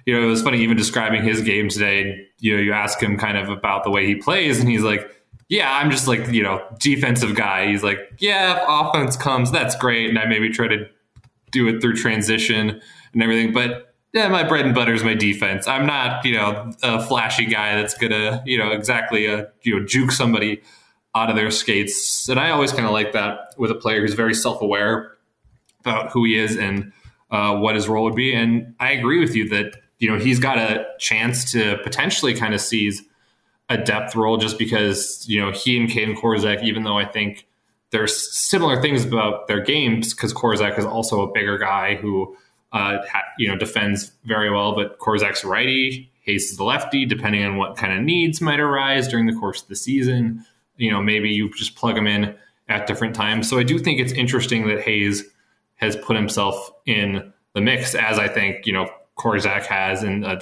you 0.05 0.13
know, 0.13 0.23
it 0.23 0.29
was 0.29 0.41
funny 0.41 0.59
even 0.59 0.77
describing 0.77 1.23
his 1.23 1.41
game 1.41 1.69
today. 1.69 2.27
You 2.39 2.55
know, 2.55 2.61
you 2.61 2.73
ask 2.73 3.01
him 3.01 3.17
kind 3.17 3.37
of 3.37 3.49
about 3.49 3.83
the 3.83 3.89
way 3.89 4.05
he 4.05 4.15
plays, 4.15 4.59
and 4.59 4.69
he's 4.69 4.81
like, 4.81 5.09
"Yeah, 5.49 5.73
I'm 5.73 5.91
just 5.91 6.07
like 6.07 6.27
you 6.29 6.43
know, 6.43 6.63
defensive 6.79 7.35
guy." 7.35 7.67
He's 7.67 7.83
like, 7.83 7.99
"Yeah, 8.19 8.63
offense 8.67 9.15
comes, 9.15 9.51
that's 9.51 9.75
great," 9.75 10.09
and 10.09 10.19
I 10.19 10.25
maybe 10.25 10.49
try 10.49 10.67
to 10.67 10.85
do 11.51 11.67
it 11.67 11.81
through 11.81 11.95
transition 11.95 12.81
and 13.13 13.23
everything, 13.23 13.53
but. 13.53 13.89
Yeah, 14.15 14.27
my 14.27 14.43
bread 14.43 14.67
and 14.67 14.75
butter 14.75 14.93
is 14.93 15.03
my 15.03 15.15
defense. 15.15 15.67
I'm 15.67 15.87
not, 15.87 16.23
you 16.23 16.35
know, 16.35 16.71
a 16.83 17.03
flashy 17.03 17.47
guy 17.47 17.73
that's 17.73 17.95
gonna, 17.97 18.43
you 18.45 18.59
know, 18.59 18.69
exactly, 18.69 19.27
uh, 19.27 19.45
you 19.63 19.75
know, 19.75 19.87
juke 19.87 20.11
somebody 20.11 20.61
out 21.15 21.29
of 21.29 21.35
their 21.35 21.51
skates. 21.51 22.27
And 22.29 22.39
I 22.39 22.51
always 22.51 22.71
kind 22.71 22.85
of 22.85 22.91
like 22.91 23.11
that 23.13 23.55
with 23.57 23.71
a 23.71 23.75
player 23.75 24.01
who's 24.01 24.13
very 24.13 24.33
self 24.33 24.61
aware 24.61 25.17
about 25.79 26.11
who 26.11 26.25
he 26.25 26.37
is 26.37 26.57
and 26.57 26.91
uh, 27.33 27.57
what 27.57 27.75
his 27.75 27.89
role 27.89 28.05
would 28.05 28.15
be. 28.15 28.33
And 28.33 28.75
I 28.79 28.91
agree 28.91 29.19
with 29.19 29.35
you 29.35 29.49
that 29.49 29.75
you 29.97 30.09
know 30.09 30.17
he's 30.17 30.39
got 30.39 30.57
a 30.57 30.85
chance 30.99 31.51
to 31.51 31.77
potentially 31.83 32.33
kind 32.33 32.53
of 32.53 32.61
seize 32.61 33.01
a 33.69 33.77
depth 33.77 34.15
role 34.15 34.37
just 34.37 34.57
because 34.57 35.25
you 35.27 35.41
know 35.41 35.51
he 35.51 35.77
and 35.77 35.89
Kaedan 35.89 36.15
Korczak, 36.15 36.63
even 36.63 36.83
though 36.83 36.97
I 36.97 37.05
think 37.05 37.47
there's 37.89 38.35
similar 38.37 38.81
things 38.81 39.03
about 39.03 39.47
their 39.47 39.59
games 39.59 40.13
because 40.13 40.33
Korczak 40.33 40.77
is 40.77 40.85
also 40.85 41.21
a 41.21 41.31
bigger 41.31 41.57
guy 41.57 41.95
who 41.95 42.37
uh, 42.71 42.99
ha- 43.11 43.23
you 43.37 43.47
know 43.47 43.57
defends 43.57 44.11
very 44.25 44.51
well, 44.51 44.75
but 44.75 44.99
Korczak's 44.99 45.43
righty, 45.43 46.11
Hayes 46.21 46.51
is 46.51 46.57
the 46.57 46.63
lefty. 46.63 47.03
Depending 47.05 47.43
on 47.43 47.57
what 47.57 47.77
kind 47.77 47.97
of 47.97 48.03
needs 48.03 48.41
might 48.41 48.59
arise 48.59 49.07
during 49.07 49.25
the 49.25 49.33
course 49.33 49.63
of 49.63 49.69
the 49.69 49.75
season, 49.75 50.45
you 50.77 50.91
know 50.91 51.01
maybe 51.01 51.29
you 51.29 51.49
just 51.55 51.75
plug 51.75 51.97
him 51.97 52.05
in 52.05 52.35
at 52.69 52.85
different 52.85 53.15
times. 53.15 53.49
So 53.49 53.57
I 53.57 53.63
do 53.63 53.79
think 53.79 53.99
it's 53.99 54.13
interesting 54.13 54.67
that 54.67 54.81
Hayes 54.81 55.23
has 55.75 55.95
put 55.95 56.15
himself 56.15 56.71
in 56.85 57.33
the 57.53 57.61
mix, 57.61 57.95
as 57.95 58.19
I 58.19 58.27
think 58.27 58.65
you 58.65 58.73
know 58.73 58.89
Korczak 59.17 59.65
has 59.65 60.03
and 60.03 60.25
uh, 60.25 60.37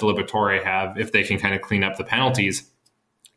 have, 0.63 0.97
if 0.97 1.11
they 1.11 1.23
can 1.23 1.39
kind 1.39 1.55
of 1.55 1.61
clean 1.61 1.83
up 1.83 1.97
the 1.97 2.03
penalties 2.03 2.71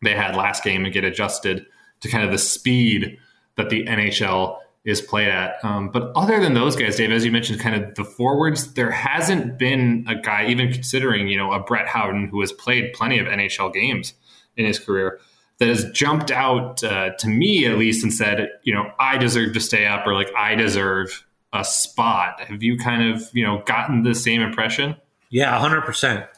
they 0.05 0.15
had 0.15 0.37
last 0.37 0.63
game 0.63 0.85
and 0.85 0.93
get 0.93 1.05
adjusted 1.05 1.67
to 2.01 2.09
kind 2.09 2.25
of 2.25 2.31
the 2.31 2.39
speed 2.39 3.19
that 3.57 3.71
the 3.71 3.85
NHL 3.85 4.59
is 4.85 5.01
played 5.01 5.29
at. 5.29 5.65
Um, 5.65 5.89
but 5.89 6.13
other 6.15 6.41
than 6.41 6.55
those 6.55 6.77
guys, 6.77 6.97
Dave, 6.97 7.11
as 7.11 7.25
you 7.25 7.33
mentioned, 7.33 7.59
kind 7.59 7.83
of 7.83 7.95
the 7.95 8.05
forwards, 8.05 8.75
there 8.75 8.91
hasn't 8.91 9.59
been 9.59 10.05
a 10.07 10.15
guy, 10.15 10.47
even 10.47 10.71
considering, 10.71 11.29
you 11.29 11.39
know, 11.39 11.53
a 11.53 11.61
Brett 11.61 11.89
Howden 11.89 12.29
who 12.29 12.41
has 12.41 12.53
played 12.53 12.93
plenty 12.93 13.19
of 13.19 13.27
NHL 13.27 13.73
games 13.73 14.13
in 14.57 14.67
his 14.67 14.79
career, 14.79 15.19
that 15.59 15.69
has 15.69 15.91
jumped 15.93 16.31
out 16.31 16.85
uh, 16.85 17.11
to 17.19 17.29
me 17.29 17.65
at 17.65 17.79
least 17.79 18.03
and 18.03 18.13
said, 18.13 18.49
you 18.65 18.75
know, 18.75 18.91
I 18.99 19.17
deserve 19.17 19.55
to 19.55 19.61
stay 19.61 19.87
up 19.87 20.07
or 20.07 20.13
like 20.13 20.29
I 20.37 20.55
deserve 20.55 21.24
a 21.54 21.64
spot. 21.64 22.40
Have 22.40 22.62
you 22.62 22.76
kind 22.76 23.14
of, 23.14 23.30
you 23.32 23.44
know, 23.46 23.62
gotten 23.64 24.02
the 24.02 24.14
same 24.14 24.42
impression? 24.42 24.96
Yeah, 25.30 25.58
100%. 25.58 26.28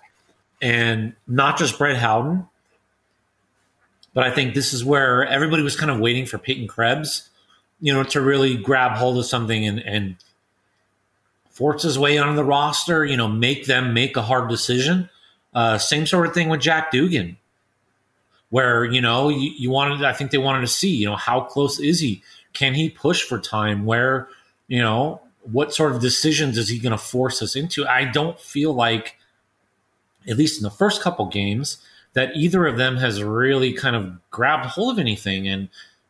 And 0.62 1.14
not 1.26 1.58
just 1.58 1.78
Brett 1.78 1.96
Howden, 1.96 2.46
but 4.14 4.24
I 4.24 4.30
think 4.30 4.54
this 4.54 4.72
is 4.72 4.84
where 4.84 5.26
everybody 5.26 5.62
was 5.62 5.76
kind 5.76 5.90
of 5.90 5.98
waiting 5.98 6.26
for 6.26 6.38
Peyton 6.38 6.68
Krebs, 6.68 7.28
you 7.80 7.92
know, 7.92 8.04
to 8.04 8.20
really 8.20 8.56
grab 8.56 8.92
hold 8.92 9.18
of 9.18 9.26
something 9.26 9.66
and, 9.66 9.78
and 9.80 10.16
force 11.50 11.82
his 11.82 11.98
way 11.98 12.18
onto 12.18 12.34
the 12.34 12.44
roster, 12.44 13.04
you 13.04 13.16
know, 13.16 13.28
make 13.28 13.66
them 13.66 13.94
make 13.94 14.16
a 14.16 14.22
hard 14.22 14.48
decision. 14.48 15.08
Uh, 15.54 15.78
same 15.78 16.06
sort 16.06 16.26
of 16.26 16.34
thing 16.34 16.50
with 16.50 16.60
Jack 16.60 16.90
Dugan, 16.90 17.38
where, 18.50 18.84
you 18.84 19.00
know, 19.00 19.30
you, 19.30 19.50
you 19.56 19.70
wanted, 19.70 20.04
I 20.04 20.12
think 20.12 20.30
they 20.30 20.38
wanted 20.38 20.60
to 20.60 20.66
see, 20.66 20.94
you 20.94 21.06
know, 21.06 21.16
how 21.16 21.40
close 21.40 21.80
is 21.80 22.00
he? 22.00 22.22
Can 22.52 22.74
he 22.74 22.90
push 22.90 23.22
for 23.22 23.38
time? 23.38 23.84
Where, 23.84 24.28
you 24.68 24.80
know, 24.80 25.20
what 25.42 25.72
sort 25.72 25.92
of 25.92 26.00
decisions 26.00 26.58
is 26.58 26.68
he 26.68 26.78
going 26.78 26.92
to 26.92 26.98
force 26.98 27.40
us 27.40 27.56
into? 27.56 27.86
I 27.86 28.04
don't 28.04 28.38
feel 28.38 28.72
like, 28.72 29.16
at 30.28 30.36
least 30.36 30.58
in 30.58 30.64
the 30.64 30.70
first 30.70 31.02
couple 31.02 31.26
games, 31.26 31.78
that 32.14 32.34
either 32.34 32.66
of 32.66 32.78
them 32.78 32.96
has 32.96 33.22
really 33.22 33.72
kind 33.72 33.94
of 33.94 34.30
grabbed 34.30 34.66
hold 34.66 34.94
of 34.94 34.98
anything 34.98 35.46
and 35.46 35.68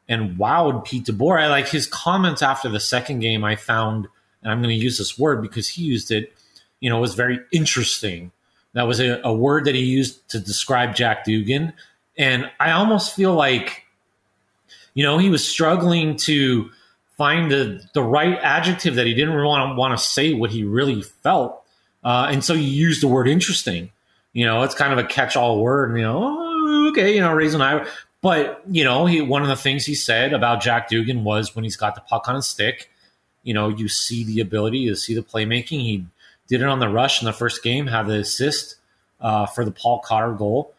and 0.08 0.38
wowed 0.38 0.84
Pete 0.84 1.04
DeBoer. 1.04 1.40
I 1.40 1.48
like 1.48 1.68
his 1.68 1.88
comments 1.88 2.40
after 2.40 2.68
the 2.68 2.78
second 2.78 3.18
game. 3.18 3.42
I 3.42 3.56
found, 3.56 4.06
and 4.40 4.52
I'm 4.52 4.62
going 4.62 4.76
to 4.76 4.80
use 4.80 4.98
this 4.98 5.18
word 5.18 5.42
because 5.42 5.66
he 5.66 5.82
used 5.82 6.12
it. 6.12 6.32
You 6.78 6.90
know, 6.90 7.00
was 7.00 7.14
very 7.14 7.40
interesting. 7.50 8.30
That 8.74 8.86
was 8.86 9.00
a, 9.00 9.20
a 9.24 9.34
word 9.34 9.64
that 9.64 9.74
he 9.74 9.82
used 9.82 10.28
to 10.30 10.38
describe 10.38 10.94
Jack 10.94 11.24
Dugan, 11.24 11.72
and 12.16 12.48
I 12.60 12.70
almost 12.70 13.16
feel 13.16 13.34
like, 13.34 13.84
you 14.94 15.02
know, 15.02 15.18
he 15.18 15.28
was 15.28 15.46
struggling 15.46 16.16
to 16.18 16.70
find 17.16 17.50
the 17.50 17.82
the 17.94 18.02
right 18.02 18.38
adjective 18.42 18.94
that 18.96 19.06
he 19.06 19.14
didn't 19.14 19.34
want 19.42 19.70
to 19.70 19.74
want 19.74 19.98
to 19.98 20.04
say 20.04 20.34
what 20.34 20.50
he 20.50 20.64
really 20.64 21.02
felt, 21.02 21.62
uh, 22.04 22.28
and 22.30 22.44
so 22.44 22.54
he 22.54 22.64
used 22.64 23.02
the 23.02 23.08
word 23.08 23.28
interesting. 23.28 23.90
You 24.32 24.44
know, 24.44 24.62
it's 24.62 24.74
kind 24.74 24.92
of 24.92 24.98
a 24.98 25.04
catch-all 25.04 25.62
word. 25.62 25.96
You 25.96 26.02
know, 26.02 26.22
oh, 26.22 26.88
okay, 26.90 27.14
you 27.14 27.20
know, 27.20 27.32
raising 27.32 27.60
eye. 27.60 27.86
But 28.20 28.62
you 28.70 28.84
know, 28.84 29.06
he 29.06 29.20
one 29.20 29.42
of 29.42 29.48
the 29.48 29.56
things 29.56 29.84
he 29.84 29.94
said 29.94 30.32
about 30.32 30.60
Jack 30.60 30.88
Dugan 30.88 31.24
was 31.24 31.54
when 31.54 31.64
he's 31.64 31.76
got 31.76 31.94
the 31.94 32.00
puck 32.02 32.28
on 32.28 32.34
his 32.34 32.46
stick, 32.46 32.90
you 33.42 33.54
know, 33.54 33.68
you 33.68 33.88
see 33.88 34.24
the 34.24 34.40
ability, 34.40 34.78
you 34.78 34.96
see 34.96 35.14
the 35.14 35.22
playmaking. 35.22 35.80
He 35.80 36.04
did 36.48 36.62
it 36.62 36.66
on 36.66 36.80
the 36.80 36.88
rush 36.88 37.22
in 37.22 37.26
the 37.26 37.32
first 37.32 37.62
game, 37.62 37.86
had 37.86 38.06
the 38.06 38.18
assist 38.18 38.76
uh, 39.20 39.46
for 39.46 39.64
the 39.64 39.70
Paul 39.70 40.00
Cotter 40.00 40.32
goal. 40.32 40.74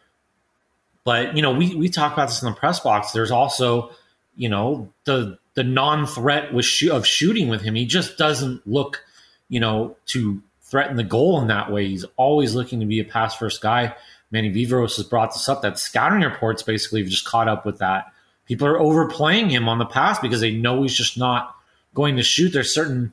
But 1.04 1.34
you 1.34 1.42
know, 1.42 1.52
we 1.52 1.74
we 1.74 1.88
talk 1.88 2.12
about 2.12 2.28
this 2.28 2.42
in 2.42 2.50
the 2.50 2.54
press 2.54 2.80
box. 2.80 3.12
There's 3.12 3.30
also, 3.30 3.90
you 4.36 4.50
know, 4.50 4.92
the 5.04 5.38
the 5.58 5.64
non-threat 5.64 6.50
sh- 6.62 6.86
of 6.86 7.04
shooting 7.04 7.48
with 7.48 7.62
him. 7.62 7.74
He 7.74 7.84
just 7.84 8.16
doesn't 8.16 8.64
look, 8.64 9.04
you 9.48 9.58
know, 9.58 9.96
to 10.06 10.40
threaten 10.62 10.96
the 10.96 11.02
goal 11.02 11.40
in 11.40 11.48
that 11.48 11.72
way. 11.72 11.88
He's 11.88 12.04
always 12.16 12.54
looking 12.54 12.78
to 12.78 12.86
be 12.86 13.00
a 13.00 13.04
pass 13.04 13.34
first 13.34 13.60
guy. 13.60 13.92
Manny 14.30 14.52
Viveiros 14.52 14.94
has 14.94 15.04
brought 15.04 15.32
this 15.32 15.48
up 15.48 15.62
that 15.62 15.76
scouting 15.76 16.20
reports 16.20 16.62
basically 16.62 17.00
have 17.00 17.10
just 17.10 17.24
caught 17.24 17.48
up 17.48 17.66
with 17.66 17.78
that. 17.78 18.12
People 18.46 18.68
are 18.68 18.78
overplaying 18.78 19.50
him 19.50 19.68
on 19.68 19.78
the 19.78 19.84
pass 19.84 20.20
because 20.20 20.40
they 20.40 20.52
know 20.52 20.82
he's 20.82 20.94
just 20.94 21.18
not 21.18 21.56
going 21.92 22.14
to 22.14 22.22
shoot. 22.22 22.52
There's 22.52 22.72
certain 22.72 23.12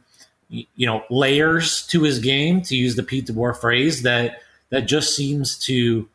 you 0.49 0.85
know 0.85 1.03
layers 1.09 1.87
to 1.87 2.03
his 2.03 2.19
game, 2.19 2.61
to 2.61 2.75
use 2.75 2.95
the 2.95 3.01
Pete 3.01 3.25
DeBoer 3.25 3.59
phrase, 3.59 4.03
that 4.03 4.43
that 4.69 4.81
just 4.81 5.15
seems 5.15 5.57
to 5.65 6.07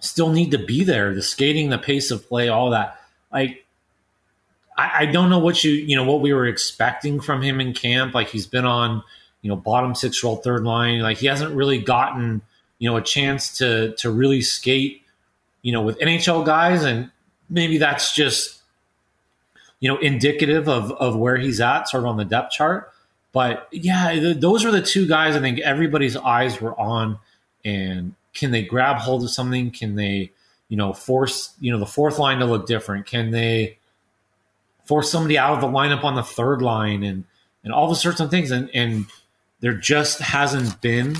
still 0.00 0.30
need 0.30 0.50
to 0.50 0.58
be 0.58 0.84
there. 0.84 1.14
The 1.14 1.22
skating, 1.22 1.70
the 1.70 1.78
pace 1.78 2.10
of 2.10 2.28
play, 2.28 2.50
all 2.50 2.68
that. 2.70 3.00
Like 3.32 3.64
I, 4.76 4.90
I 5.00 5.06
don't 5.06 5.30
know 5.30 5.38
what 5.38 5.64
you 5.64 5.72
you 5.72 5.96
know 5.96 6.04
what 6.04 6.20
we 6.20 6.32
were 6.32 6.46
expecting 6.46 7.20
from 7.20 7.42
him 7.42 7.60
in 7.60 7.74
camp. 7.74 8.14
Like 8.14 8.28
he's 8.28 8.46
been 8.46 8.64
on 8.64 9.02
you 9.42 9.48
know, 9.48 9.56
bottom 9.56 9.94
six 9.94 10.22
role 10.24 10.36
third 10.36 10.64
line. 10.64 11.00
Like 11.00 11.18
he 11.18 11.26
hasn't 11.26 11.54
really 11.54 11.78
gotten, 11.78 12.40
you 12.78 12.88
know, 12.88 12.96
a 12.96 13.02
chance 13.02 13.58
to 13.58 13.94
to 13.96 14.10
really 14.10 14.40
skate, 14.40 15.02
you 15.62 15.72
know, 15.72 15.82
with 15.82 15.98
NHL 15.98 16.46
guys, 16.46 16.84
and 16.84 17.10
maybe 17.50 17.76
that's 17.76 18.14
just, 18.14 18.62
you 19.80 19.88
know, 19.88 19.98
indicative 19.98 20.68
of 20.68 20.92
of 20.92 21.16
where 21.16 21.36
he's 21.36 21.60
at, 21.60 21.88
sort 21.88 22.04
of 22.04 22.08
on 22.08 22.16
the 22.16 22.24
depth 22.24 22.52
chart. 22.52 22.92
But 23.32 23.68
yeah, 23.72 24.12
th- 24.12 24.38
those 24.38 24.64
are 24.64 24.70
the 24.70 24.82
two 24.82 25.06
guys 25.06 25.34
I 25.34 25.40
think 25.40 25.58
everybody's 25.58 26.16
eyes 26.16 26.60
were 26.60 26.78
on, 26.80 27.18
and 27.64 28.14
can 28.32 28.52
they 28.52 28.62
grab 28.62 28.98
hold 28.98 29.24
of 29.24 29.30
something? 29.30 29.72
Can 29.72 29.96
they, 29.96 30.30
you 30.68 30.76
know, 30.76 30.92
force 30.92 31.52
you 31.60 31.72
know 31.72 31.78
the 31.78 31.86
fourth 31.86 32.18
line 32.18 32.38
to 32.38 32.44
look 32.44 32.66
different? 32.68 33.06
Can 33.06 33.32
they 33.32 33.78
force 34.92 35.10
somebody 35.10 35.38
out 35.38 35.54
of 35.54 35.62
the 35.62 35.66
lineup 35.66 36.04
on 36.04 36.16
the 36.16 36.22
third 36.22 36.60
line 36.60 37.02
and 37.02 37.24
and 37.64 37.72
all 37.72 37.88
the 37.88 37.96
sorts 37.96 38.20
of 38.20 38.30
things 38.30 38.50
and 38.50 38.68
and 38.74 39.06
there 39.60 39.72
just 39.72 40.18
hasn't 40.18 40.82
been 40.82 41.16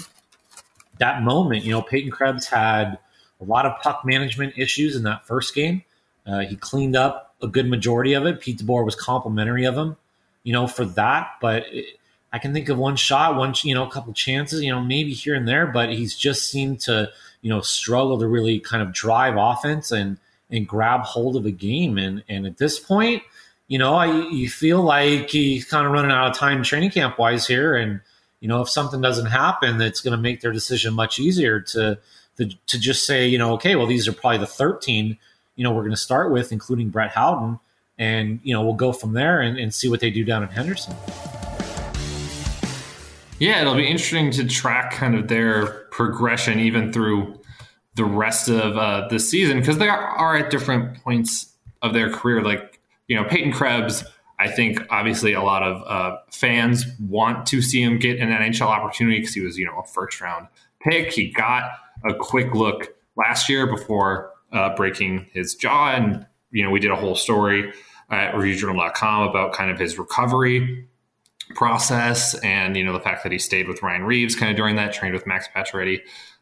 that 0.98 1.22
moment. 1.22 1.64
You 1.64 1.70
know, 1.70 1.80
Peyton 1.80 2.10
Krebs 2.10 2.46
had 2.46 2.98
a 3.40 3.44
lot 3.44 3.64
of 3.64 3.80
puck 3.80 4.02
management 4.04 4.58
issues 4.58 4.94
in 4.94 5.04
that 5.04 5.26
first 5.26 5.54
game. 5.54 5.84
Uh, 6.26 6.40
he 6.40 6.54
cleaned 6.54 6.96
up 6.96 7.34
a 7.40 7.48
good 7.48 7.66
majority 7.66 8.12
of 8.12 8.26
it. 8.26 8.42
Pete 8.42 8.58
DeBoer 8.58 8.84
was 8.84 8.94
complimentary 8.94 9.64
of 9.64 9.74
him, 9.74 9.96
you 10.42 10.52
know, 10.52 10.66
for 10.66 10.84
that. 10.84 11.30
But 11.40 11.64
it, 11.68 11.96
I 12.30 12.38
can 12.38 12.52
think 12.52 12.68
of 12.68 12.76
one 12.76 12.96
shot, 12.96 13.36
one, 13.36 13.54
you 13.62 13.74
know, 13.74 13.86
a 13.86 13.90
couple 13.90 14.12
chances, 14.12 14.62
you 14.62 14.70
know, 14.70 14.82
maybe 14.82 15.14
here 15.14 15.34
and 15.34 15.48
there, 15.48 15.66
but 15.66 15.88
he's 15.88 16.14
just 16.14 16.50
seemed 16.50 16.80
to, 16.80 17.10
you 17.40 17.48
know, 17.48 17.62
struggle 17.62 18.18
to 18.18 18.28
really 18.28 18.60
kind 18.60 18.82
of 18.82 18.92
drive 18.92 19.36
offense 19.38 19.90
and 19.90 20.18
and 20.50 20.68
grab 20.68 21.00
hold 21.04 21.36
of 21.36 21.46
a 21.46 21.50
game. 21.50 21.96
And 21.96 22.22
and 22.28 22.44
at 22.44 22.58
this 22.58 22.78
point, 22.78 23.22
you 23.72 23.78
know, 23.78 23.94
I, 23.94 24.28
you 24.28 24.50
feel 24.50 24.82
like 24.82 25.30
he's 25.30 25.64
kind 25.64 25.86
of 25.86 25.92
running 25.92 26.10
out 26.10 26.30
of 26.30 26.36
time 26.36 26.62
training 26.62 26.90
camp 26.90 27.18
wise 27.18 27.46
here, 27.46 27.74
and 27.74 28.02
you 28.40 28.46
know, 28.46 28.60
if 28.60 28.68
something 28.68 29.00
doesn't 29.00 29.24
happen, 29.24 29.80
it's 29.80 30.02
going 30.02 30.14
to 30.14 30.20
make 30.20 30.42
their 30.42 30.52
decision 30.52 30.92
much 30.92 31.18
easier 31.18 31.58
to, 31.58 31.98
to, 32.36 32.50
to 32.66 32.78
just 32.78 33.06
say, 33.06 33.26
you 33.26 33.38
know, 33.38 33.54
okay, 33.54 33.74
well, 33.74 33.86
these 33.86 34.06
are 34.06 34.12
probably 34.12 34.36
the 34.36 34.46
13, 34.46 35.16
you 35.56 35.64
know, 35.64 35.72
we're 35.72 35.80
going 35.80 35.92
to 35.92 35.96
start 35.96 36.30
with, 36.30 36.52
including 36.52 36.90
Brett 36.90 37.12
Howden, 37.12 37.58
and 37.96 38.40
you 38.42 38.52
know, 38.52 38.62
we'll 38.62 38.74
go 38.74 38.92
from 38.92 39.14
there 39.14 39.40
and, 39.40 39.58
and 39.58 39.72
see 39.72 39.88
what 39.88 40.00
they 40.00 40.10
do 40.10 40.22
down 40.22 40.42
in 40.42 40.50
Henderson. 40.50 40.94
Yeah, 43.38 43.62
it'll 43.62 43.74
be 43.74 43.88
interesting 43.88 44.32
to 44.32 44.46
track 44.46 44.92
kind 44.92 45.14
of 45.14 45.28
their 45.28 45.86
progression 45.90 46.60
even 46.60 46.92
through 46.92 47.40
the 47.94 48.04
rest 48.04 48.50
of 48.50 48.76
uh, 48.76 49.08
the 49.08 49.18
season 49.18 49.60
because 49.60 49.78
they 49.78 49.88
are, 49.88 49.98
are 49.98 50.36
at 50.36 50.50
different 50.50 51.02
points 51.02 51.54
of 51.80 51.94
their 51.94 52.10
career. 52.10 52.42
Like 52.42 52.71
you 53.08 53.16
know, 53.16 53.24
Peyton 53.24 53.52
Krebs 53.52 54.04
I 54.42 54.48
think 54.48 54.84
obviously 54.90 55.34
a 55.34 55.42
lot 55.42 55.62
of 55.62 55.82
uh, 55.86 56.16
fans 56.32 56.84
want 56.98 57.46
to 57.46 57.62
see 57.62 57.80
him 57.80 57.98
get 57.98 58.18
an 58.18 58.30
NHL 58.30 58.66
opportunity 58.66 59.20
because 59.20 59.34
he 59.34 59.40
was, 59.40 59.56
you 59.56 59.64
know, 59.64 59.78
a 59.78 59.86
first 59.86 60.20
round 60.20 60.48
pick. 60.80 61.12
He 61.12 61.30
got 61.30 61.70
a 62.04 62.12
quick 62.12 62.52
look 62.52 62.92
last 63.16 63.48
year 63.48 63.68
before 63.68 64.32
uh, 64.50 64.74
breaking 64.74 65.28
his 65.32 65.54
jaw. 65.54 65.92
And, 65.92 66.26
you 66.50 66.64
know, 66.64 66.70
we 66.70 66.80
did 66.80 66.90
a 66.90 66.96
whole 66.96 67.14
story 67.14 67.72
at 68.10 68.34
reviewjournal.com 68.34 69.28
about 69.28 69.52
kind 69.52 69.70
of 69.70 69.78
his 69.78 69.96
recovery 69.96 70.88
process 71.54 72.34
and, 72.40 72.76
you 72.76 72.82
know, 72.82 72.92
the 72.92 73.00
fact 73.00 73.22
that 73.22 73.30
he 73.30 73.38
stayed 73.38 73.68
with 73.68 73.80
Ryan 73.80 74.02
Reaves 74.02 74.34
kind 74.34 74.50
of 74.50 74.56
during 74.56 74.74
that, 74.74 74.92
trained 74.92 75.14
with 75.14 75.24
Max 75.24 75.46
Pacioretty 75.54 76.00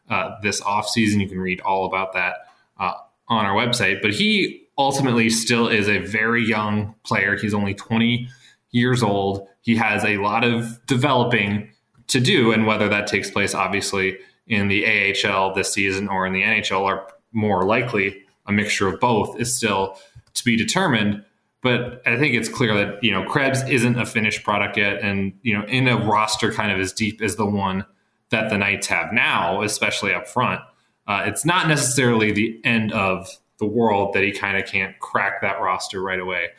uh, 0.09 0.37
this 0.41 0.59
offseason. 0.61 1.21
You 1.21 1.29
can 1.29 1.39
read 1.39 1.61
all 1.61 1.85
about 1.85 2.13
that 2.13 2.47
uh, 2.79 2.93
on 3.27 3.45
our 3.45 3.53
website. 3.53 4.01
But 4.01 4.15
he 4.15 4.60
ultimately 4.77 5.29
still 5.29 5.67
is 5.67 5.87
a 5.87 5.99
very 5.99 6.43
young 6.43 6.95
player. 7.03 7.35
He's 7.35 7.53
only 7.53 7.73
20 7.73 8.27
years 8.71 9.03
old. 9.03 9.47
He 9.61 9.75
has 9.75 10.03
a 10.03 10.17
lot 10.17 10.43
of 10.43 10.85
developing 10.85 11.71
to 12.07 12.19
do. 12.19 12.51
And 12.51 12.65
whether 12.65 12.89
that 12.89 13.07
takes 13.07 13.29
place, 13.29 13.53
obviously, 13.53 14.17
in 14.47 14.67
the 14.67 14.85
AHL 14.85 15.53
this 15.53 15.71
season 15.71 16.07
or 16.07 16.25
in 16.25 16.33
the 16.33 16.41
NHL, 16.41 16.81
or 16.81 17.07
more 17.31 17.63
likely 17.63 18.23
a 18.47 18.51
mixture 18.51 18.87
of 18.87 18.99
both, 18.99 19.39
is 19.39 19.55
still 19.55 19.97
to 20.33 20.43
be 20.43 20.55
determined. 20.55 21.23
But 21.61 22.01
I 22.07 22.17
think 22.17 22.33
it's 22.33 22.49
clear 22.49 22.73
that, 22.73 23.03
you 23.03 23.11
know, 23.11 23.23
Krebs 23.23 23.61
isn't 23.69 23.99
a 23.99 24.05
finished 24.05 24.43
product 24.43 24.77
yet. 24.77 25.01
And, 25.01 25.33
you 25.43 25.57
know, 25.57 25.63
in 25.65 25.87
a 25.87 25.97
roster 25.97 26.51
kind 26.51 26.71
of 26.71 26.79
as 26.79 26.91
deep 26.91 27.21
as 27.21 27.35
the 27.35 27.45
one 27.45 27.85
that 28.29 28.49
the 28.49 28.57
Knights 28.57 28.87
have 28.87 29.13
now, 29.13 29.61
especially 29.61 30.13
up 30.13 30.27
front, 30.27 30.61
uh, 31.07 31.23
it's 31.25 31.45
not 31.45 31.67
necessarily 31.67 32.31
the 32.31 32.59
end 32.63 32.91
of 32.93 33.29
the 33.61 33.67
world 33.67 34.13
that 34.13 34.23
he 34.23 34.33
kind 34.33 34.57
of 34.57 34.65
can't 34.65 34.99
crack 34.99 35.41
that 35.41 35.61
roster 35.61 36.01
right 36.01 36.19
away. 36.19 36.49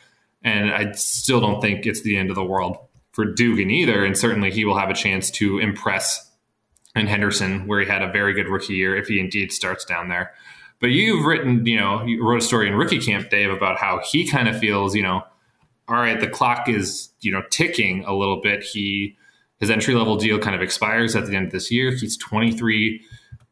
And 0.41 0.71
I 0.71 0.93
still 0.93 1.39
don't 1.39 1.61
think 1.61 1.85
it's 1.85 2.01
the 2.01 2.17
end 2.17 2.29
of 2.29 2.35
the 2.35 2.43
world 2.43 2.77
for 3.11 3.25
Dugan 3.25 3.69
either. 3.69 4.03
And 4.03 4.17
certainly 4.17 4.49
he 4.49 4.65
will 4.65 4.77
have 4.77 4.89
a 4.89 4.95
chance 4.95 5.29
to 5.31 5.59
impress 5.59 6.31
in 6.95 7.07
Henderson, 7.07 7.67
where 7.67 7.81
he 7.81 7.85
had 7.85 8.01
a 8.01 8.11
very 8.11 8.33
good 8.33 8.47
rookie 8.47 8.73
year 8.73 8.95
if 8.95 9.07
he 9.07 9.19
indeed 9.19 9.51
starts 9.51 9.83
down 9.83 10.07
there. 10.07 10.33
But 10.79 10.91
you've 10.91 11.25
written, 11.25 11.65
you 11.65 11.77
know, 11.77 12.03
you 12.05 12.23
wrote 12.23 12.41
a 12.41 12.45
story 12.45 12.67
in 12.67 12.75
Rookie 12.75 12.99
Camp, 12.99 13.29
Dave, 13.29 13.49
about 13.49 13.77
how 13.77 13.99
he 14.03 14.27
kind 14.27 14.47
of 14.47 14.57
feels, 14.57 14.95
you 14.95 15.03
know, 15.03 15.23
all 15.87 15.95
right, 15.95 16.19
the 16.19 16.27
clock 16.29 16.69
is, 16.69 17.09
you 17.19 17.31
know, 17.31 17.41
ticking 17.49 18.05
a 18.05 18.13
little 18.13 18.39
bit. 18.41 18.63
He 18.63 19.17
his 19.59 19.69
entry 19.69 19.95
level 19.95 20.17
deal 20.17 20.39
kind 20.39 20.55
of 20.55 20.61
expires 20.61 21.15
at 21.15 21.25
the 21.25 21.35
end 21.35 21.47
of 21.47 21.51
this 21.51 21.71
year. 21.71 21.91
He's 21.91 22.17
23 22.17 23.01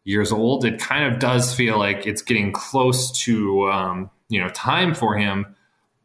years 0.03 0.31
old. 0.31 0.65
It 0.65 0.79
kind 0.79 1.11
of 1.11 1.19
does 1.19 1.53
feel 1.53 1.77
like 1.77 2.07
it's 2.07 2.21
getting 2.21 2.51
close 2.51 3.11
to 3.23 3.69
um, 3.69 4.09
you 4.29 4.39
know 4.41 4.49
time 4.49 4.93
for 4.93 5.15
him, 5.15 5.55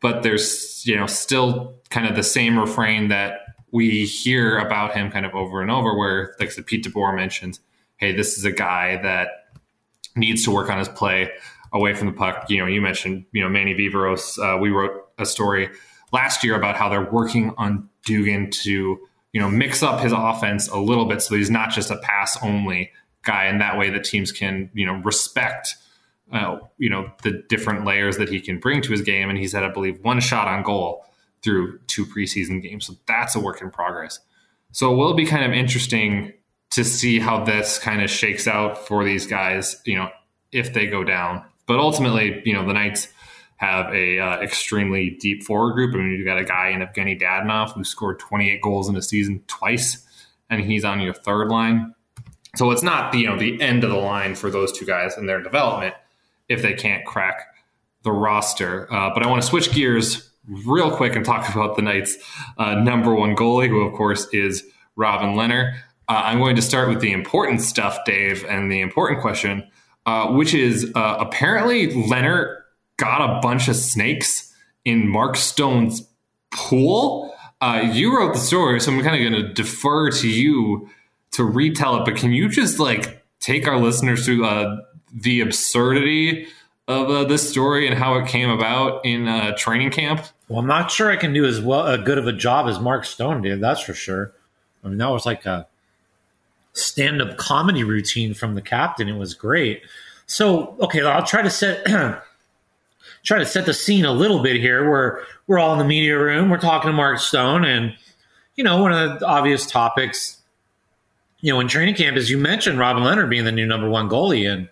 but 0.00 0.23
there's 0.23 0.87
you 0.87 0.97
know 0.97 1.07
still 1.07 1.75
kind 1.91 2.07
of 2.07 2.17
the 2.17 2.23
same 2.23 2.59
refrain 2.59 3.09
that 3.09 3.41
we 3.73 4.05
hear 4.05 4.59
about 4.59 4.95
him 4.95 5.11
kind 5.11 5.26
of 5.26 5.35
over 5.35 5.61
and 5.61 5.71
over, 5.71 5.97
where 5.97 6.35
like 6.41 6.55
the 6.55 6.62
Pete 6.62 6.85
DeBoer 6.85 7.15
mentions, 7.15 7.61
hey, 7.97 8.12
this 8.12 8.38
is 8.38 8.45
a 8.45 8.53
guy 8.53 9.00
that 9.03 9.29
needs 10.15 10.45
to 10.45 10.50
work 10.50 10.71
on 10.71 10.79
his 10.79 10.88
play 10.88 11.31
away 11.73 11.95
from 11.95 12.07
the 12.07 12.12
puck. 12.12 12.49
You 12.49 12.59
know, 12.59 12.67
you 12.67 12.81
mentioned 12.81 13.25
you 13.33 13.43
know 13.43 13.49
Manny 13.49 13.75
Viveiros. 13.75 14.38
Uh, 14.38 14.59
we 14.59 14.71
wrote 14.71 14.93
a 15.19 15.26
story 15.26 15.71
last 16.12 16.45
year 16.45 16.55
about 16.55 16.76
how 16.76 16.88
they're 16.88 17.11
working 17.11 17.53
on 17.57 17.88
Dugan 18.05 18.50
to 18.62 19.00
you 19.33 19.41
know 19.41 19.50
mix 19.50 19.83
up 19.83 20.00
his 20.00 20.12
offense 20.12 20.69
a 20.69 20.79
little 20.79 21.05
bit 21.05 21.21
so 21.21 21.35
he's 21.35 21.50
not 21.50 21.71
just 21.71 21.91
a 21.91 21.97
pass 21.99 22.38
only 22.43 22.91
guy, 23.26 23.45
and 23.45 23.61
that 23.61 23.76
way 23.76 23.90
the 23.90 24.00
teams 24.00 24.33
can 24.33 24.71
you 24.73 24.87
know 24.87 24.95
respect 25.04 25.75
uh, 26.32 26.58
you 26.78 26.91
know 26.91 27.10
the 27.23 27.43
different 27.49 27.84
layers 27.84 28.17
that 28.17 28.28
he 28.28 28.41
can 28.41 28.58
bring 28.58 28.82
to 28.82 28.91
his 28.91 29.02
game. 29.02 29.28
And 29.28 29.39
he's 29.39 29.52
had, 29.52 29.65
I 29.65 29.69
believe, 29.69 30.02
one 30.02 30.21
shot 30.21 30.49
on 30.49 30.62
goal 30.62 31.04
through 31.43 31.78
two 31.86 32.06
preseason 32.06 32.62
games, 32.62 32.86
so 32.86 32.95
that's 33.06 33.34
a 33.34 33.41
work 33.41 33.60
in 33.60 33.71
progress. 33.71 34.19
So 34.73 34.93
it 34.93 34.97
will 34.97 35.15
be 35.15 35.26
kind 35.26 35.45
of 35.45 35.52
interesting 35.52 36.32
to 36.71 36.84
see 36.84 37.19
how 37.19 37.45
this 37.45 37.78
kind 37.78 38.02
of 38.02 38.10
shakes 38.10 38.49
out 38.49 38.86
for 38.86 39.04
these 39.04 39.26
guys, 39.26 39.80
you 39.84 39.97
know, 39.97 40.10
if 40.52 40.75
they 40.75 40.86
go 40.86 41.04
down. 41.04 41.45
But 41.67 41.78
ultimately, 41.78 42.43
you 42.45 42.52
know, 42.52 42.67
the 42.67 42.73
Knights 42.73 43.08
have 43.56 43.93
a 43.95 44.19
uh, 44.19 44.41
extremely 44.41 45.10
deep 45.10 45.45
forward 45.45 45.75
group. 45.75 45.95
I 45.95 45.99
mean, 45.99 46.10
you 46.10 46.25
got 46.25 46.39
a 46.39 46.45
guy 46.45 46.69
in 46.69 46.80
Evgeny 46.80 47.21
Dadonov 47.21 47.73
who 47.73 47.84
scored 47.84 48.19
28 48.19 48.60
goals 48.60 48.89
in 48.89 48.97
a 48.97 49.02
season 49.02 49.43
twice, 49.47 50.04
and 50.50 50.60
he's 50.62 50.84
on 50.84 51.00
your 51.00 51.15
third 51.15 51.49
line. 51.49 51.95
So 52.56 52.71
it's 52.71 52.82
not 52.82 53.12
the, 53.12 53.19
you 53.19 53.26
know 53.26 53.38
the 53.38 53.60
end 53.60 53.84
of 53.84 53.90
the 53.90 53.97
line 53.97 54.34
for 54.34 54.50
those 54.50 54.73
two 54.73 54.86
guys 54.86 55.16
in 55.16 55.26
their 55.26 55.42
development 55.42 55.95
if 56.49 56.62
they 56.62 56.75
can't 56.75 57.04
crack 57.04 57.54
the 58.02 58.12
roster. 58.12 58.92
Uh, 58.92 59.10
but 59.12 59.23
I 59.23 59.28
want 59.28 59.42
to 59.42 59.49
switch 59.49 59.73
gears 59.73 60.30
real 60.66 60.90
quick 60.90 61.16
and 61.16 61.25
talk 61.25 61.49
about 61.54 61.76
the 61.76 61.82
Knights' 61.82 62.16
uh, 62.58 62.75
number 62.75 63.14
one 63.14 63.36
goalie, 63.36 63.69
who 63.69 63.80
of 63.82 63.95
course 63.95 64.26
is 64.32 64.64
Robin 64.97 65.34
Lehner. 65.34 65.75
Uh, 66.08 66.23
I'm 66.25 66.38
going 66.38 66.56
to 66.56 66.62
start 66.62 66.88
with 66.88 67.00
the 67.00 67.12
important 67.12 67.60
stuff, 67.60 67.99
Dave, 68.06 68.45
and 68.45 68.71
the 68.71 68.80
important 68.80 69.21
question, 69.21 69.69
uh, 70.06 70.28
which 70.28 70.54
is 70.54 70.90
uh, 70.95 71.16
apparently 71.19 71.88
Lehner 71.88 72.58
got 72.97 73.21
a 73.21 73.40
bunch 73.40 73.69
of 73.69 73.76
snakes 73.76 74.54
in 74.84 75.08
Mark 75.08 75.36
Stone's 75.36 76.08
pool. 76.52 77.34
Uh, 77.60 77.90
you 77.92 78.16
wrote 78.16 78.34
the 78.34 78.40
story, 78.40 78.80
so 78.80 78.92
I'm 78.92 79.02
kind 79.02 79.16
of 79.16 79.32
going 79.32 79.42
to 79.47 79.52
defer 79.52 80.10
to 80.10 80.28
you 80.28 80.88
to 81.37 81.45
retell 81.45 81.97
it, 81.97 82.05
but 82.05 82.17
can 82.17 82.33
you 82.33 82.49
just 82.49 82.79
like 82.79 83.23
take 83.41 83.69
our 83.69 83.79
listeners 83.79 84.25
through 84.25 84.45
uh, 84.45 84.79
the 85.13 85.41
absurdity 85.41 86.47
of 86.89 87.11
uh, 87.11 87.25
this 87.25 87.49
story 87.49 87.87
and 87.87 87.97
how 87.97 88.17
it 88.17 88.27
came 88.27 88.51
about 88.51 89.05
in 89.05 89.29
uh, 89.29 89.55
training 89.57 89.91
camp? 89.91 90.25
Well, 90.49 90.59
I'm 90.59 90.67
not 90.67 90.91
sure 90.91 91.11
I 91.11 91.17
can 91.17 91.33
do 91.33 91.45
as 91.45 91.61
well 91.61 91.87
a 91.87 91.99
good 91.99 92.19
of 92.19 92.27
a 92.27 92.33
job 92.33 92.69
as 92.69 92.81
Mark 92.81 93.05
Stone 93.05 93.43
did. 93.43 93.61
That's 93.61 93.81
for 93.81 93.95
sure. 93.95 94.33
I 94.85 94.89
mean, 94.89 94.99
that 94.99 95.11
was 95.11 95.27
like 95.27 95.47
a 95.47 95.67
stand-up 96.73 97.37
comedy 97.37 97.85
routine 97.85 98.35
from 98.35 98.55
the 98.55 98.63
captain. 98.63 99.09
It 99.09 99.17
was 99.17 99.35
great. 99.35 99.83
So, 100.27 100.77
okay, 100.81 101.03
I'll 101.03 101.25
try 101.25 101.43
to 101.43 101.51
set 101.51 101.85
try 103.25 103.39
to 103.39 103.47
set 103.47 103.67
the 103.67 103.75
scene 103.75 104.05
a 104.05 104.13
little 104.13 104.43
bit 104.43 104.57
here. 104.57 104.89
We're 104.89 105.23
we're 105.47 105.59
all 105.59 105.73
in 105.73 105.79
the 105.79 105.85
media 105.85 106.19
room. 106.19 106.51
We're 106.51 106.59
talking 106.59 106.91
to 106.91 106.97
Mark 106.97 107.19
Stone, 107.19 107.65
and 107.65 107.97
you 108.55 108.65
know, 108.65 108.81
one 108.81 108.93
of 108.93 109.19
the 109.19 109.27
obvious 109.27 109.67
topics 109.67 110.36
you 111.41 111.53
know, 111.53 111.61
in 111.61 111.69
training 111.69 111.95
camp, 111.95 112.17
as 112.17 112.31
you 112.31 112.39
mentioned, 112.39 112.79
Robin 112.79 113.03
Lehner 113.03 113.29
being 113.29 113.45
the 113.45 113.53
new 113.53 113.67
number 113.67 113.89
one 113.89 114.09
goalie, 114.09 114.51
and 114.51 114.69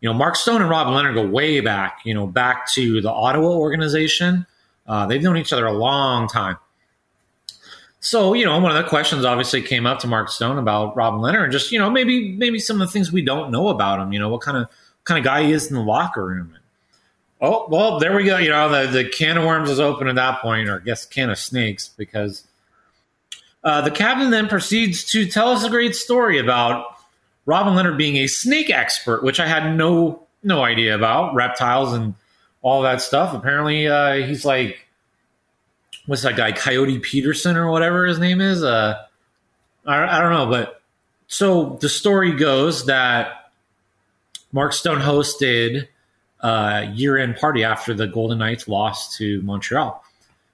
you 0.00 0.08
know, 0.08 0.14
Mark 0.14 0.36
Stone 0.36 0.60
and 0.60 0.70
Robin 0.70 0.92
Lehner 0.92 1.14
go 1.14 1.26
way 1.26 1.60
back. 1.60 2.00
You 2.04 2.14
know, 2.14 2.26
back 2.26 2.70
to 2.74 3.00
the 3.00 3.10
Ottawa 3.10 3.52
organization. 3.52 4.46
Uh, 4.86 5.06
they've 5.06 5.22
known 5.22 5.36
each 5.36 5.52
other 5.52 5.66
a 5.66 5.72
long 5.72 6.28
time. 6.28 6.58
So, 8.00 8.34
you 8.34 8.44
know, 8.44 8.58
one 8.58 8.70
of 8.70 8.82
the 8.82 8.88
questions 8.88 9.24
obviously 9.24 9.62
came 9.62 9.86
up 9.86 9.98
to 10.00 10.06
Mark 10.06 10.28
Stone 10.28 10.58
about 10.58 10.94
Robin 10.94 11.20
Lehner, 11.20 11.42
and 11.42 11.50
just, 11.50 11.72
you 11.72 11.78
know, 11.78 11.88
maybe 11.88 12.32
maybe 12.32 12.58
some 12.58 12.80
of 12.80 12.86
the 12.86 12.92
things 12.92 13.10
we 13.10 13.22
don't 13.22 13.50
know 13.50 13.68
about 13.68 13.98
him. 13.98 14.12
You 14.12 14.18
know, 14.18 14.28
what 14.28 14.42
kind 14.42 14.58
of 14.58 14.68
kind 15.04 15.18
of 15.18 15.24
guy 15.24 15.44
he 15.44 15.52
is 15.52 15.68
in 15.68 15.74
the 15.74 15.82
locker 15.82 16.24
room. 16.24 16.54
Oh, 17.40 17.66
well, 17.68 17.98
there 17.98 18.14
we 18.14 18.24
go. 18.24 18.38
You 18.38 18.50
know, 18.50 18.68
the, 18.68 18.90
the 18.90 19.08
can 19.08 19.36
of 19.36 19.44
worms 19.44 19.68
is 19.68 19.80
open 19.80 20.08
at 20.08 20.14
that 20.14 20.40
point, 20.40 20.68
or 20.68 20.80
I 20.80 20.84
guess 20.84 21.04
can 21.04 21.30
of 21.30 21.38
snakes, 21.38 21.88
because 21.88 22.46
uh, 23.64 23.80
the 23.80 23.90
captain 23.90 24.30
then 24.30 24.46
proceeds 24.46 25.04
to 25.12 25.26
tell 25.26 25.48
us 25.48 25.64
a 25.64 25.70
great 25.70 25.94
story 25.94 26.38
about 26.38 26.86
Robin 27.46 27.74
Lehner 27.74 27.96
being 27.96 28.16
a 28.16 28.26
snake 28.26 28.70
expert, 28.70 29.22
which 29.22 29.40
I 29.40 29.46
had 29.46 29.76
no 29.76 30.26
no 30.42 30.62
idea 30.62 30.94
about 30.94 31.34
reptiles 31.34 31.94
and 31.94 32.14
all 32.60 32.82
that 32.82 33.00
stuff. 33.00 33.34
Apparently, 33.34 33.88
uh, 33.88 34.26
he's 34.26 34.44
like, 34.44 34.86
what's 36.06 36.22
that 36.22 36.36
guy, 36.36 36.52
Coyote 36.52 36.98
Peterson 36.98 37.56
or 37.56 37.70
whatever 37.70 38.06
his 38.06 38.18
name 38.18 38.40
is? 38.40 38.62
Uh, 38.62 39.02
I, 39.86 40.18
I 40.18 40.20
don't 40.20 40.32
know, 40.32 40.46
but 40.46 40.82
so 41.26 41.78
the 41.80 41.88
story 41.88 42.32
goes 42.32 42.86
that 42.86 43.50
Mark 44.52 44.72
Stone 44.74 45.00
hosted 45.00 45.88
a 46.40 46.90
year-end 46.92 47.36
party 47.36 47.64
after 47.64 47.94
the 47.94 48.06
Golden 48.06 48.38
Knights 48.38 48.68
lost 48.68 49.16
to 49.16 49.40
Montreal 49.42 50.04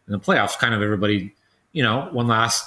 in 0.07 0.13
the 0.13 0.21
playoffs. 0.21 0.57
Kind 0.57 0.75
of 0.75 0.83
everybody, 0.83 1.35
you 1.73 1.83
know, 1.83 2.09
one 2.13 2.29
last 2.29 2.65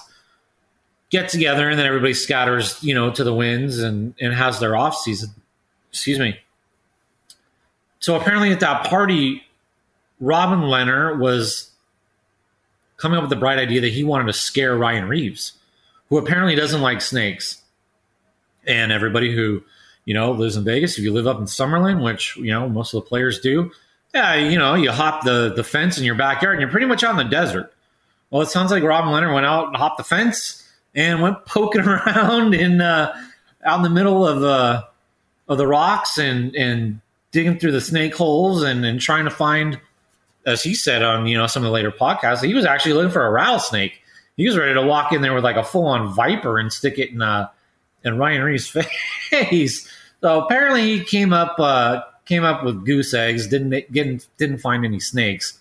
get 1.13 1.29
together 1.29 1.69
and 1.69 1.77
then 1.77 1.85
everybody 1.85 2.15
scatters, 2.15 2.83
you 2.83 2.93
know, 2.93 3.11
to 3.11 3.23
the 3.23 3.33
winds 3.33 3.77
and, 3.77 4.15
and 4.19 4.33
has 4.33 4.59
their 4.59 4.75
off 4.75 4.97
season. 4.97 5.29
Excuse 5.91 6.17
me. 6.17 6.39
So 7.99 8.15
apparently 8.15 8.51
at 8.51 8.59
that 8.61 8.87
party, 8.87 9.43
Robin 10.19 10.61
Lehner 10.61 11.17
was 11.19 11.69
coming 12.97 13.17
up 13.17 13.23
with 13.23 13.29
the 13.29 13.35
bright 13.35 13.59
idea 13.59 13.79
that 13.81 13.93
he 13.93 14.03
wanted 14.03 14.25
to 14.25 14.33
scare 14.33 14.75
Ryan 14.75 15.07
Reaves, 15.07 15.53
who 16.09 16.17
apparently 16.17 16.55
doesn't 16.55 16.81
like 16.81 16.99
snakes. 16.99 17.61
And 18.65 18.91
everybody 18.91 19.35
who, 19.35 19.61
you 20.05 20.15
know, 20.15 20.31
lives 20.31 20.55
in 20.55 20.63
Vegas, 20.63 20.97
if 20.97 21.03
you 21.03 21.13
live 21.13 21.27
up 21.27 21.37
in 21.37 21.45
Summerlin, 21.45 22.03
which, 22.03 22.35
you 22.37 22.49
know, 22.49 22.67
most 22.67 22.91
of 22.91 23.03
the 23.03 23.07
players 23.07 23.39
do, 23.39 23.71
yeah, 24.15 24.33
you 24.33 24.57
know, 24.57 24.73
you 24.73 24.91
hop 24.91 25.23
the, 25.23 25.53
the 25.55 25.63
fence 25.63 25.99
in 25.99 26.05
your 26.05 26.15
backyard 26.15 26.55
and 26.55 26.61
you're 26.61 26.71
pretty 26.71 26.87
much 26.87 27.03
out 27.03 27.11
in 27.11 27.17
the 27.17 27.23
desert. 27.23 27.71
Well, 28.31 28.41
it 28.41 28.49
sounds 28.49 28.71
like 28.71 28.81
Robin 28.81 29.11
Lehner 29.11 29.31
went 29.31 29.45
out 29.45 29.67
and 29.67 29.75
hopped 29.75 29.97
the 29.97 30.03
fence 30.03 30.62
and 30.95 31.21
went 31.21 31.45
poking 31.45 31.81
around 31.87 32.53
in 32.53 32.81
uh, 32.81 33.15
out 33.63 33.77
in 33.77 33.83
the 33.83 33.89
middle 33.89 34.27
of 34.27 34.43
uh, 34.43 34.83
of 35.47 35.57
the 35.57 35.67
rocks 35.67 36.17
and 36.17 36.55
and 36.55 37.01
digging 37.31 37.57
through 37.57 37.71
the 37.71 37.81
snake 37.81 38.15
holes 38.15 38.61
and, 38.63 38.85
and 38.85 38.99
trying 39.01 39.25
to 39.25 39.31
find 39.31 39.79
as 40.45 40.63
he 40.63 40.73
said 40.73 41.03
on 41.03 41.27
you 41.27 41.37
know 41.37 41.47
some 41.47 41.63
of 41.63 41.67
the 41.67 41.73
later 41.73 41.91
podcasts, 41.91 42.43
he 42.43 42.53
was 42.53 42.65
actually 42.65 42.93
looking 42.93 43.11
for 43.11 43.25
a 43.25 43.31
rattlesnake. 43.31 44.01
He 44.37 44.47
was 44.47 44.57
ready 44.57 44.73
to 44.73 44.81
walk 44.81 45.13
in 45.13 45.21
there 45.21 45.33
with 45.33 45.43
like 45.43 45.55
a 45.55 45.63
full 45.63 45.85
on 45.85 46.13
viper 46.13 46.57
and 46.57 46.71
stick 46.71 46.97
it 46.97 47.11
in 47.11 47.21
uh 47.21 47.49
in 48.03 48.17
Ryan 48.17 48.43
Reaves' 48.43 48.67
face. 49.29 49.89
So 50.21 50.41
apparently 50.41 50.97
he 50.97 51.03
came 51.03 51.33
up 51.33 51.59
uh, 51.59 52.01
came 52.25 52.43
up 52.43 52.63
with 52.63 52.85
goose 52.85 53.13
eggs. 53.13 53.47
Didn't 53.47 53.69
didn't 53.91 54.27
didn't 54.37 54.59
find 54.59 54.85
any 54.85 54.99
snakes. 54.99 55.59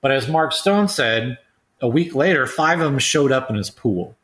But 0.00 0.10
as 0.10 0.28
Mark 0.28 0.52
Stone 0.52 0.88
said, 0.88 1.38
a 1.80 1.88
week 1.88 2.14
later, 2.14 2.46
five 2.46 2.80
of 2.80 2.90
them 2.90 2.98
showed 2.98 3.32
up 3.32 3.48
in 3.48 3.56
his 3.56 3.70
pool. 3.70 4.16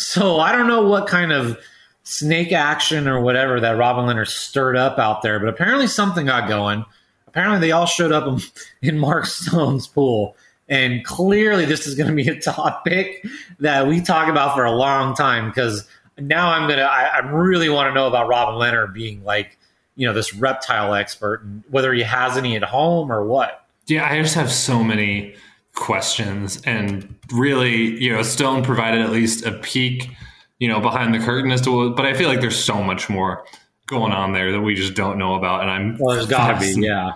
So 0.00 0.40
I 0.40 0.52
don't 0.52 0.66
know 0.66 0.82
what 0.88 1.06
kind 1.06 1.30
of 1.30 1.58
snake 2.04 2.52
action 2.52 3.06
or 3.06 3.20
whatever 3.20 3.60
that 3.60 3.76
Robin 3.76 4.06
Lehner 4.06 4.26
stirred 4.26 4.74
up 4.76 4.98
out 4.98 5.20
there, 5.20 5.38
but 5.38 5.50
apparently 5.50 5.86
something 5.86 6.24
got 6.24 6.48
going. 6.48 6.86
Apparently 7.26 7.60
they 7.60 7.70
all 7.70 7.84
showed 7.84 8.10
up 8.10 8.40
in, 8.82 8.98
Mark 8.98 9.26
Stone's 9.26 9.86
pool. 9.86 10.36
And 10.70 11.04
clearly, 11.04 11.66
this 11.66 11.86
is 11.86 11.94
going 11.96 12.08
to 12.08 12.14
be 12.14 12.28
a 12.28 12.40
topic 12.40 13.26
that 13.58 13.86
we 13.86 14.00
talk 14.00 14.28
about 14.28 14.54
for 14.54 14.64
a 14.64 14.72
long 14.72 15.14
time 15.14 15.48
because 15.50 15.86
now 16.18 16.50
I'm 16.50 16.66
gonna 16.68 16.82
I, 16.82 17.04
I 17.04 17.18
really 17.18 17.68
want 17.68 17.90
to 17.90 17.94
know 17.94 18.06
about 18.06 18.26
Robin 18.26 18.54
Lehner 18.54 18.90
being 18.92 19.22
like 19.22 19.58
you 19.96 20.06
know 20.06 20.14
this 20.14 20.34
reptile 20.34 20.94
expert 20.94 21.42
and 21.42 21.62
whether 21.68 21.92
he 21.92 22.02
has 22.02 22.38
any 22.38 22.56
at 22.56 22.62
home 22.62 23.12
or 23.12 23.24
what. 23.24 23.66
Yeah, 23.86 24.08
I 24.08 24.22
just 24.22 24.34
have 24.34 24.50
so 24.50 24.82
many 24.82 25.34
questions, 25.74 26.60
and 26.64 27.14
really, 27.32 28.00
you 28.02 28.12
know, 28.12 28.22
Stone 28.22 28.64
provided 28.64 29.00
at 29.00 29.10
least 29.10 29.44
a 29.44 29.52
peek, 29.52 30.10
you 30.58 30.68
know, 30.68 30.80
behind 30.80 31.14
the 31.14 31.18
curtain 31.18 31.50
as 31.52 31.60
to 31.62 31.70
what. 31.70 31.96
But 31.96 32.06
I 32.06 32.14
feel 32.14 32.28
like 32.28 32.40
there's 32.40 32.62
so 32.62 32.82
much 32.82 33.08
more 33.08 33.44
going 33.86 34.12
on 34.12 34.32
there 34.32 34.52
that 34.52 34.60
we 34.60 34.74
just 34.74 34.94
don't 34.94 35.18
know 35.18 35.34
about, 35.34 35.62
and 35.62 35.70
I'm 35.70 35.98
well, 35.98 36.16
there's 36.16 36.28
got 36.28 36.54
to 36.54 36.60
be, 36.60 36.86
yeah, 36.86 37.12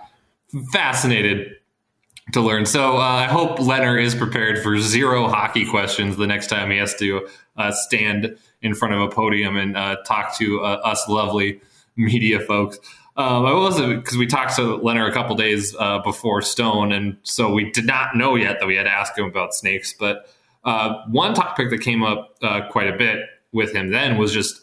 fascinated 0.72 1.56
to 2.32 2.40
learn. 2.40 2.66
So 2.66 2.96
uh, 2.96 3.00
I 3.00 3.24
hope 3.24 3.58
Lehner 3.58 4.02
is 4.02 4.14
prepared 4.14 4.62
for 4.62 4.78
zero 4.78 5.28
hockey 5.28 5.66
questions 5.66 6.16
the 6.16 6.26
next 6.26 6.48
time 6.48 6.70
he 6.70 6.78
has 6.78 6.94
to 6.96 7.28
uh, 7.56 7.70
stand 7.70 8.36
in 8.62 8.74
front 8.74 8.94
of 8.94 9.00
a 9.00 9.08
podium 9.08 9.56
and 9.56 9.76
uh, 9.76 9.96
talk 10.06 10.36
to 10.38 10.60
uh, 10.62 10.80
us 10.84 11.06
lovely 11.08 11.60
media 11.96 12.40
folks. 12.40 12.78
Um, 13.16 13.46
I 13.46 13.52
was 13.52 13.80
because 13.80 14.16
we 14.18 14.26
talked 14.26 14.56
to 14.56 14.78
Lehner 14.78 15.08
a 15.08 15.12
couple 15.12 15.36
days 15.36 15.74
uh, 15.78 16.00
before 16.00 16.42
Stone, 16.42 16.90
and 16.92 17.16
so 17.22 17.52
we 17.52 17.70
did 17.70 17.86
not 17.86 18.16
know 18.16 18.34
yet 18.34 18.58
that 18.58 18.66
we 18.66 18.74
had 18.74 18.84
to 18.84 18.90
ask 18.90 19.16
him 19.16 19.24
about 19.24 19.54
snakes. 19.54 19.94
But 19.96 20.28
uh, 20.64 21.04
one 21.08 21.34
topic 21.34 21.70
that 21.70 21.78
came 21.78 22.02
up 22.02 22.36
uh, 22.42 22.62
quite 22.70 22.88
a 22.88 22.96
bit 22.96 23.20
with 23.52 23.72
him 23.72 23.90
then 23.90 24.18
was 24.18 24.32
just, 24.32 24.60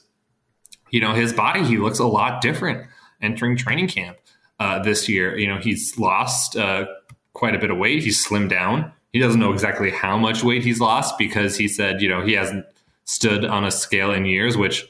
you 0.89 0.99
know, 0.99 1.13
his 1.13 1.31
body. 1.31 1.63
He 1.63 1.77
looks 1.77 1.99
a 1.99 2.05
lot 2.05 2.41
different 2.41 2.85
entering 3.21 3.55
training 3.55 3.87
camp 3.87 4.17
uh, 4.59 4.79
this 4.83 5.07
year. 5.07 5.37
You 5.37 5.47
know, 5.47 5.57
he's 5.57 5.97
lost 5.97 6.57
uh, 6.57 6.87
quite 7.33 7.55
a 7.55 7.59
bit 7.59 7.71
of 7.71 7.77
weight. 7.77 8.03
He's 8.03 8.25
slimmed 8.25 8.49
down. 8.49 8.91
He 9.13 9.19
doesn't 9.19 9.39
know 9.39 9.53
exactly 9.53 9.91
how 9.91 10.17
much 10.17 10.43
weight 10.43 10.63
he's 10.63 10.81
lost 10.81 11.17
because 11.17 11.55
he 11.55 11.69
said, 11.69 12.01
you 12.01 12.09
know, 12.09 12.21
he 12.21 12.33
hasn't 12.33 12.65
stood 13.05 13.45
on 13.45 13.63
a 13.63 13.71
scale 13.71 14.11
in 14.11 14.25
years, 14.25 14.57
which 14.57 14.85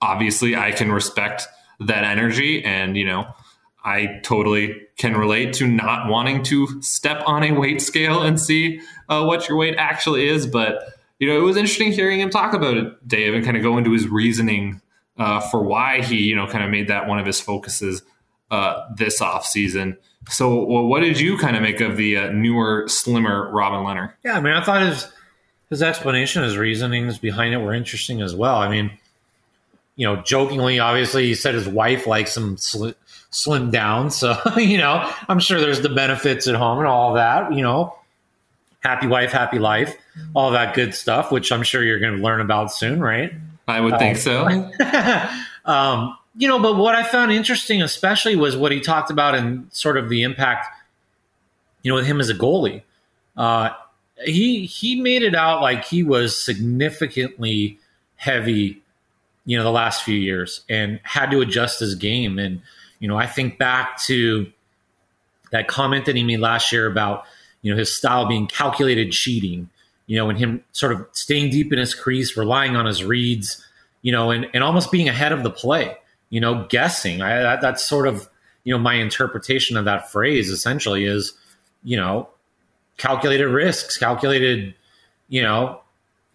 obviously 0.00 0.54
I 0.54 0.70
can 0.72 0.92
respect 0.92 1.46
that 1.80 2.04
energy. 2.04 2.64
And, 2.64 2.96
you 2.96 3.04
know, 3.04 3.26
I 3.84 4.20
totally 4.22 4.80
can 4.96 5.16
relate 5.16 5.52
to 5.54 5.66
not 5.66 6.08
wanting 6.08 6.42
to 6.44 6.80
step 6.82 7.22
on 7.26 7.42
a 7.42 7.52
weight 7.52 7.82
scale 7.82 8.22
and 8.22 8.40
see 8.40 8.80
uh, 9.08 9.24
what 9.24 9.48
your 9.48 9.58
weight 9.58 9.74
actually 9.76 10.28
is. 10.28 10.46
But, 10.46 10.94
you 11.18 11.28
know, 11.28 11.36
it 11.36 11.42
was 11.42 11.56
interesting 11.56 11.92
hearing 11.92 12.20
him 12.20 12.30
talk 12.30 12.54
about 12.54 12.76
it, 12.76 13.08
Dave, 13.08 13.34
and 13.34 13.44
kind 13.44 13.56
of 13.56 13.62
go 13.62 13.76
into 13.76 13.92
his 13.92 14.08
reasoning 14.08 14.80
uh, 15.18 15.40
for 15.40 15.62
why 15.62 16.02
he, 16.02 16.22
you 16.22 16.34
know, 16.34 16.46
kind 16.46 16.64
of 16.64 16.70
made 16.70 16.88
that 16.88 17.06
one 17.06 17.18
of 17.18 17.26
his 17.26 17.40
focuses 17.40 18.02
uh, 18.50 18.86
this 18.96 19.20
off 19.20 19.44
season. 19.44 19.96
So, 20.28 20.64
well, 20.64 20.86
what 20.86 21.00
did 21.00 21.20
you 21.20 21.36
kind 21.36 21.54
of 21.56 21.62
make 21.62 21.80
of 21.80 21.96
the 21.96 22.16
uh, 22.16 22.30
newer, 22.30 22.88
slimmer 22.88 23.50
Robin 23.52 23.80
Lehner? 23.80 24.14
Yeah, 24.24 24.38
I 24.38 24.40
mean, 24.40 24.54
I 24.54 24.64
thought 24.64 24.80
his 24.80 25.06
his 25.70 25.82
explanation, 25.82 26.42
his 26.42 26.56
reasonings 26.56 27.18
behind 27.18 27.52
it 27.52 27.58
were 27.58 27.74
interesting 27.74 28.22
as 28.22 28.34
well. 28.34 28.56
I 28.56 28.68
mean, 28.68 28.90
you 29.96 30.06
know, 30.06 30.16
jokingly, 30.16 30.78
obviously, 30.78 31.26
he 31.26 31.34
said 31.34 31.54
his 31.54 31.68
wife 31.68 32.06
likes 32.06 32.36
him 32.36 32.56
sl- 32.56 32.90
slim 33.30 33.70
down. 33.70 34.10
So, 34.10 34.36
you 34.56 34.78
know, 34.78 35.10
I'm 35.28 35.38
sure 35.38 35.60
there's 35.60 35.82
the 35.82 35.88
benefits 35.88 36.46
at 36.46 36.54
home 36.54 36.78
and 36.78 36.88
all 36.88 37.14
that, 37.14 37.52
you 37.52 37.62
know, 37.62 37.96
happy 38.80 39.06
wife, 39.06 39.32
happy 39.32 39.58
life, 39.58 39.96
all 40.34 40.50
that 40.52 40.74
good 40.74 40.94
stuff, 40.94 41.30
which 41.30 41.52
I'm 41.52 41.62
sure 41.62 41.82
you're 41.82 42.00
going 42.00 42.16
to 42.16 42.22
learn 42.22 42.40
about 42.40 42.72
soon, 42.72 43.00
right? 43.00 43.32
I 43.66 43.80
would 43.80 43.98
think 43.98 44.18
so. 44.18 44.46
um, 45.64 46.16
you 46.36 46.48
know, 46.48 46.58
but 46.58 46.76
what 46.76 46.94
I 46.94 47.02
found 47.02 47.32
interesting, 47.32 47.80
especially, 47.80 48.36
was 48.36 48.56
what 48.56 48.72
he 48.72 48.80
talked 48.80 49.10
about 49.10 49.34
and 49.34 49.72
sort 49.72 49.96
of 49.96 50.08
the 50.08 50.22
impact, 50.22 50.66
you 51.82 51.90
know, 51.90 51.96
with 51.96 52.06
him 52.06 52.20
as 52.20 52.28
a 52.28 52.34
goalie. 52.34 52.82
Uh, 53.36 53.70
he 54.24 54.66
he 54.66 55.00
made 55.00 55.22
it 55.22 55.34
out 55.34 55.62
like 55.62 55.84
he 55.84 56.02
was 56.02 56.44
significantly 56.44 57.78
heavy 58.16 58.82
you 59.46 59.56
know, 59.56 59.62
the 59.62 59.70
last 59.70 60.02
few 60.02 60.16
years 60.16 60.62
and 60.68 61.00
had 61.02 61.30
to 61.30 61.40
adjust 61.40 61.80
his 61.80 61.94
game. 61.94 62.38
And, 62.38 62.62
you 62.98 63.08
know, 63.08 63.16
I 63.16 63.26
think 63.26 63.58
back 63.58 64.00
to 64.04 64.50
that 65.52 65.68
comment 65.68 66.06
that 66.06 66.16
he 66.16 66.24
made 66.24 66.40
last 66.40 66.72
year 66.72 66.86
about, 66.86 67.24
you 67.62 67.72
know, 67.72 67.78
his 67.78 67.94
style 67.94 68.26
being 68.26 68.46
calculated 68.46 69.12
cheating, 69.12 69.68
you 70.06 70.16
know, 70.16 70.28
and 70.30 70.38
him 70.38 70.64
sort 70.72 70.92
of 70.92 71.06
staying 71.12 71.50
deep 71.50 71.72
in 71.72 71.78
his 71.78 71.94
crease, 71.94 72.36
relying 72.36 72.76
on 72.76 72.86
his 72.86 73.04
reads, 73.04 73.64
you 74.02 74.12
know, 74.12 74.30
and, 74.30 74.48
and 74.54 74.64
almost 74.64 74.90
being 74.90 75.08
ahead 75.08 75.32
of 75.32 75.42
the 75.42 75.50
play, 75.50 75.96
you 76.30 76.40
know, 76.40 76.66
guessing. 76.68 77.20
I, 77.22 77.40
that, 77.40 77.60
that's 77.60 77.84
sort 77.84 78.08
of, 78.08 78.28
you 78.64 78.72
know, 78.72 78.78
my 78.78 78.94
interpretation 78.94 79.76
of 79.76 79.84
that 79.84 80.10
phrase 80.10 80.48
essentially 80.48 81.04
is, 81.04 81.34
you 81.82 81.98
know, 81.98 82.28
calculated 82.96 83.48
risks, 83.48 83.98
calculated, 83.98 84.74
you 85.28 85.42
know, 85.42 85.80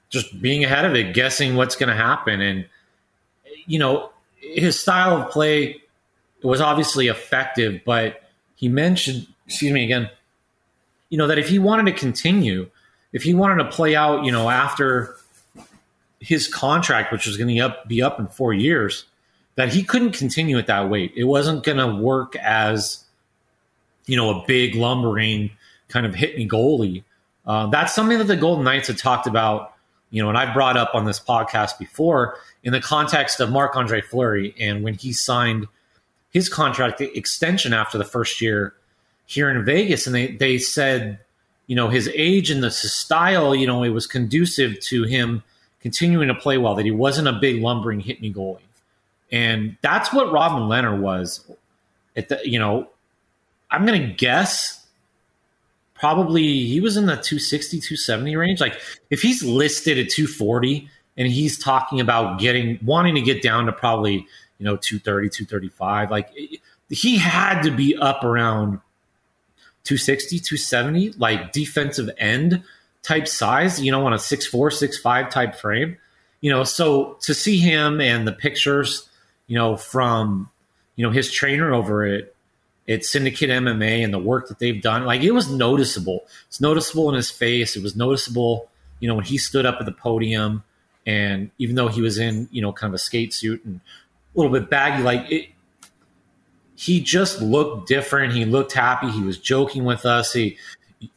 just 0.10 0.40
being 0.42 0.64
ahead 0.64 0.86
of 0.86 0.96
it, 0.96 1.14
guessing 1.14 1.56
what's 1.56 1.76
going 1.76 1.90
to 1.90 1.96
happen. 1.96 2.42
And, 2.42 2.66
you 3.70 3.78
know, 3.78 4.10
his 4.36 4.80
style 4.80 5.22
of 5.22 5.30
play 5.30 5.80
was 6.42 6.60
obviously 6.60 7.08
effective, 7.08 7.82
but 7.86 8.24
he 8.56 8.68
mentioned, 8.68 9.28
excuse 9.46 9.72
me 9.72 9.84
again, 9.84 10.10
you 11.10 11.20
know, 11.20 11.28
that 11.28 11.38
if 11.38 11.48
he 11.48 11.60
wanted 11.60 11.86
to 11.86 11.92
continue, 11.92 12.68
if 13.14 13.22
he 13.22 13.36
wanted 13.36 13.64
to 13.64 13.70
play 13.70 13.96
out, 13.96 14.26
you 14.26 14.32
know, 14.32 14.50
after 14.50 15.16
his 16.20 16.48
contract, 16.48 17.12
which 17.12 17.28
was 17.28 17.38
going 17.38 17.56
to 17.56 17.76
be 17.88 18.02
up 18.02 18.20
in 18.20 18.28
four 18.28 18.54
years, 18.54 19.06
that 19.54 19.72
he 19.72 19.84
couldn't 19.84 20.14
continue 20.14 20.58
at 20.58 20.66
that 20.66 20.90
weight. 20.90 21.14
It 21.16 21.26
wasn't 21.26 21.64
going 21.64 21.78
to 21.78 22.02
work 22.02 22.36
as, 22.38 23.04
you 24.08 24.18
know, 24.18 24.42
a 24.42 24.46
big 24.48 24.74
lumbering 24.74 25.52
kind 25.90 26.08
of 26.08 26.16
hit 26.16 26.36
me 26.36 26.48
goalie. 26.48 27.04
Uh, 27.46 27.68
that's 27.68 27.94
something 27.94 28.18
that 28.18 28.26
the 28.26 28.36
Golden 28.36 28.64
Knights 28.64 28.88
had 28.88 28.98
talked 28.98 29.28
about, 29.28 29.74
you 30.10 30.24
know, 30.24 30.30
and 30.30 30.38
I 30.38 30.52
brought 30.52 30.76
up 30.76 30.96
on 30.96 31.06
this 31.06 31.20
podcast 31.20 31.78
before 31.78 32.38
in 32.64 32.74
the 32.74 32.82
context 32.82 33.40
of 33.40 33.50
Marc 33.50 33.76
Andre 33.76 34.02
Fleury 34.02 34.54
and 34.60 34.84
when 34.84 34.94
he 34.94 35.14
signed 35.14 35.68
his 36.32 36.50
contract 36.50 37.02
extension 37.02 37.74
after 37.74 37.98
the 37.98 38.06
first 38.06 38.42
year 38.42 38.74
here 39.26 39.50
in 39.50 39.64
Vegas. 39.64 40.06
And 40.06 40.16
they, 40.16 40.32
they 40.32 40.58
said, 40.58 41.20
you 41.68 41.76
know, 41.76 41.88
his 41.88 42.10
age 42.14 42.50
and 42.50 42.64
the 42.64 42.72
style, 42.72 43.56
you 43.56 43.68
know, 43.68 43.84
it 43.84 43.90
was 43.90 44.08
conducive 44.08 44.80
to 44.82 45.04
him 45.04 45.44
continuing 45.82 46.28
to 46.28 46.36
play 46.36 46.58
well, 46.58 46.76
that 46.76 46.86
he 46.86 46.92
wasn't 46.92 47.28
a 47.28 47.34
big 47.34 47.62
lumbering 47.62 48.00
hit 48.00 48.22
me 48.22 48.34
goalie. 48.34 48.60
And 49.32 49.78
that's 49.82 50.12
what 50.12 50.32
Robin 50.32 50.64
Lehner 50.64 51.00
was. 51.00 51.50
At 52.16 52.30
the, 52.30 52.42
you 52.44 52.60
know, 52.60 52.90
I'm 53.72 53.86
going 53.86 54.02
to 54.02 54.14
guess 54.14 54.86
probably 55.94 56.66
he 56.66 56.82
was 56.82 56.98
in 56.98 57.06
the 57.06 57.14
260, 57.14 57.80
270 57.80 58.36
range. 58.36 58.60
Like 58.60 58.80
if 59.10 59.22
he's 59.22 59.44
listed 59.44 59.98
at 59.98 60.10
240 60.10 60.90
and 61.20 61.28
he's 61.28 61.60
talking 61.60 62.00
about 62.00 62.40
getting 62.40 62.80
wanting 62.82 63.14
to 63.14 63.22
get 63.22 63.44
down 63.44 63.66
to 63.66 63.74
probably 63.74 64.26
you 64.58 64.66
know 64.66 64.78
230 64.78 65.30
235 65.30 66.10
like 66.10 66.34
he 66.90 67.18
had 67.18 67.62
to 67.62 67.70
be 67.70 67.96
up 67.98 68.24
around 68.24 68.80
260 69.84 70.40
270 70.40 71.12
like 71.20 71.52
defensive 71.52 72.10
end 72.18 72.64
type 73.04 73.28
size 73.28 73.80
you 73.82 73.92
know 73.92 74.06
on 74.06 74.14
a 74.14 74.18
6'4 74.18 74.50
6'5 74.50 75.30
type 75.30 75.56
frame. 75.56 75.98
You 76.42 76.52
know 76.52 76.64
so 76.64 77.18
to 77.22 77.34
see 77.34 77.58
him 77.58 78.00
and 78.02 78.28
the 78.28 78.32
pictures 78.32 79.08
you 79.48 79.58
know 79.58 79.76
from 79.76 80.50
you 80.96 81.06
know 81.06 81.12
his 81.12 81.32
trainer 81.32 81.74
over 81.74 82.06
it 82.06 82.36
at 82.88 83.06
syndicate 83.06 83.52
mma 83.52 84.04
and 84.04 84.12
the 84.12 84.20
work 84.20 84.48
that 84.48 84.58
they've 84.58 84.82
done 84.82 85.04
like 85.06 85.22
it 85.22 85.32
was 85.32 85.50
noticeable. 85.50 86.26
It's 86.48 86.62
noticeable 86.62 87.10
in 87.10 87.16
his 87.16 87.30
face. 87.30 87.76
It 87.76 87.84
was 87.84 87.96
noticeable 87.96 88.70
you 89.02 89.08
know 89.10 89.16
when 89.16 89.26
he 89.26 89.38
stood 89.38 89.66
up 89.66 89.78
at 89.80 89.86
the 89.86 89.92
podium 89.92 90.64
and 91.06 91.52
even 91.58 91.76
though 91.76 91.88
he 91.88 92.02
was 92.02 92.18
in, 92.18 92.48
you 92.52 92.62
know, 92.62 92.72
kind 92.72 92.92
of 92.92 92.96
a 92.96 93.00
skate 93.00 93.34
suit 93.34 93.64
and 93.66 93.82
a 94.36 94.40
little 94.40 94.52
bit 94.52 94.70
baggy, 94.70 95.04
like 95.04 95.32
it, 95.32 95.50
he 96.76 97.02
just 97.02 97.42
looked 97.42 97.88
different. 97.88 98.34
He 98.34 98.46
looked 98.46 98.74
happy. 98.74 99.10
He 99.10 99.22
was 99.22 99.38
joking 99.38 99.84
with 99.84 100.06
us. 100.06 100.34
He, 100.34 100.58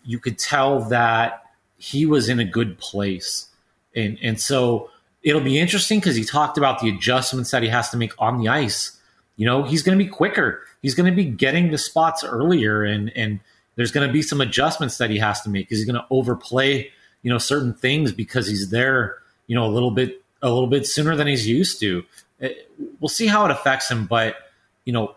you 0.05 0.19
could 0.19 0.39
tell 0.39 0.81
that 0.89 1.45
he 1.77 2.07
was 2.07 2.29
in 2.29 2.41
a 2.41 2.45
good 2.45 2.79
place. 2.79 3.49
And, 3.95 4.19
and 4.23 4.41
so 4.41 4.91
it'll 5.23 5.41
be 5.41 5.59
interesting 5.59 6.01
because 6.01 6.17
he 6.17 6.25
talked 6.25 6.59
about 6.59 6.81
the 6.81 6.89
adjustments 6.89 7.51
that 7.51 7.63
he 7.63 7.69
has 7.69 7.91
to 7.91 7.97
make 7.97 8.13
on 8.19 8.39
the 8.39 8.49
ice. 8.49 8.99
You 9.37 9.47
know, 9.47 9.63
he's 9.63 9.83
going 9.83 9.97
to 9.99 10.05
be 10.05 10.11
quicker. 10.11 10.63
He's 10.81 10.95
going 10.95 11.11
to 11.11 11.17
be 11.17 11.25
getting 11.25 11.71
the 11.71 11.79
spots 11.79 12.25
earlier 12.25 12.83
and, 12.85 13.13
and, 13.17 13.41
there's 13.77 13.93
going 13.93 14.07
to 14.07 14.13
be 14.13 14.23
some 14.23 14.41
adjustments 14.41 14.99
that 14.99 15.11
he 15.11 15.19
has 15.19 15.41
to 15.43 15.51
make 15.51 15.67
because 15.67 15.79
he's 15.79 15.91
going 15.91 16.01
to 16.01 16.07
overplay, 16.11 16.91
you 17.23 17.31
know, 17.31 17.39
certain 17.39 17.73
things 17.73 18.13
because 18.13 18.47
he's 18.47 18.71
there, 18.71 19.19
you 19.47 19.55
know, 19.55 19.65
a 19.65 19.73
little 19.73 19.91
bit 19.91 20.23
a 20.43 20.51
little 20.51 20.69
bit 20.69 20.87
sooner 20.87 21.15
than 21.15 21.27
he's 21.27 21.47
used 21.47 21.81
to. 21.81 22.05
It, 22.41 22.71
we'll 23.01 23.09
see 23.09 23.27
how 23.27 23.45
it 23.45 23.51
affects 23.51 23.91
him, 23.91 24.07
but 24.07 24.37
you 24.85 24.93
know, 24.93 25.15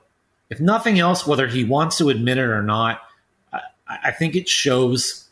if 0.50 0.60
nothing 0.60 1.00
else, 1.00 1.26
whether 1.26 1.48
he 1.48 1.64
wants 1.64 1.98
to 1.98 2.10
admit 2.10 2.38
it 2.38 2.42
or 2.46 2.62
not, 2.62 3.02
I, 3.52 3.62
I 3.88 4.12
think 4.12 4.36
it 4.36 4.48
shows 4.48 5.28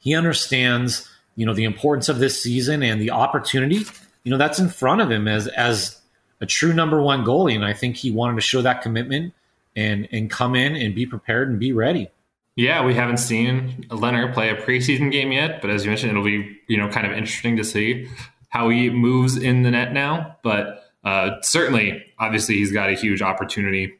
he 0.00 0.14
understands, 0.14 1.08
you 1.36 1.44
know, 1.44 1.54
the 1.54 1.64
importance 1.64 2.08
of 2.08 2.18
this 2.18 2.42
season 2.42 2.82
and 2.82 3.00
the 3.00 3.10
opportunity, 3.10 3.80
you 4.22 4.30
know, 4.30 4.38
that's 4.38 4.58
in 4.58 4.68
front 4.68 5.00
of 5.00 5.10
him 5.10 5.26
as 5.26 5.48
as 5.48 6.00
a 6.40 6.46
true 6.46 6.72
number 6.72 7.02
one 7.02 7.24
goalie. 7.24 7.54
And 7.54 7.64
I 7.64 7.72
think 7.72 7.96
he 7.96 8.10
wanted 8.10 8.36
to 8.36 8.42
show 8.42 8.62
that 8.62 8.82
commitment 8.82 9.34
and 9.74 10.08
and 10.12 10.30
come 10.30 10.54
in 10.54 10.76
and 10.76 10.94
be 10.94 11.06
prepared 11.06 11.48
and 11.48 11.58
be 11.58 11.72
ready. 11.72 12.08
Yeah, 12.58 12.84
we 12.84 12.92
haven't 12.92 13.18
seen 13.18 13.86
Lehner 13.88 14.34
play 14.34 14.50
a 14.50 14.56
preseason 14.56 15.12
game 15.12 15.30
yet, 15.30 15.60
but 15.60 15.70
as 15.70 15.84
you 15.84 15.90
mentioned, 15.92 16.10
it'll 16.10 16.24
be 16.24 16.58
you 16.66 16.76
know 16.76 16.88
kind 16.88 17.06
of 17.06 17.12
interesting 17.12 17.56
to 17.56 17.62
see 17.62 18.08
how 18.48 18.68
he 18.68 18.90
moves 18.90 19.36
in 19.36 19.62
the 19.62 19.70
net 19.70 19.92
now. 19.92 20.36
But 20.42 20.82
uh, 21.04 21.40
certainly, 21.42 22.04
obviously, 22.18 22.56
he's 22.56 22.72
got 22.72 22.90
a 22.90 22.94
huge 22.94 23.22
opportunity 23.22 23.94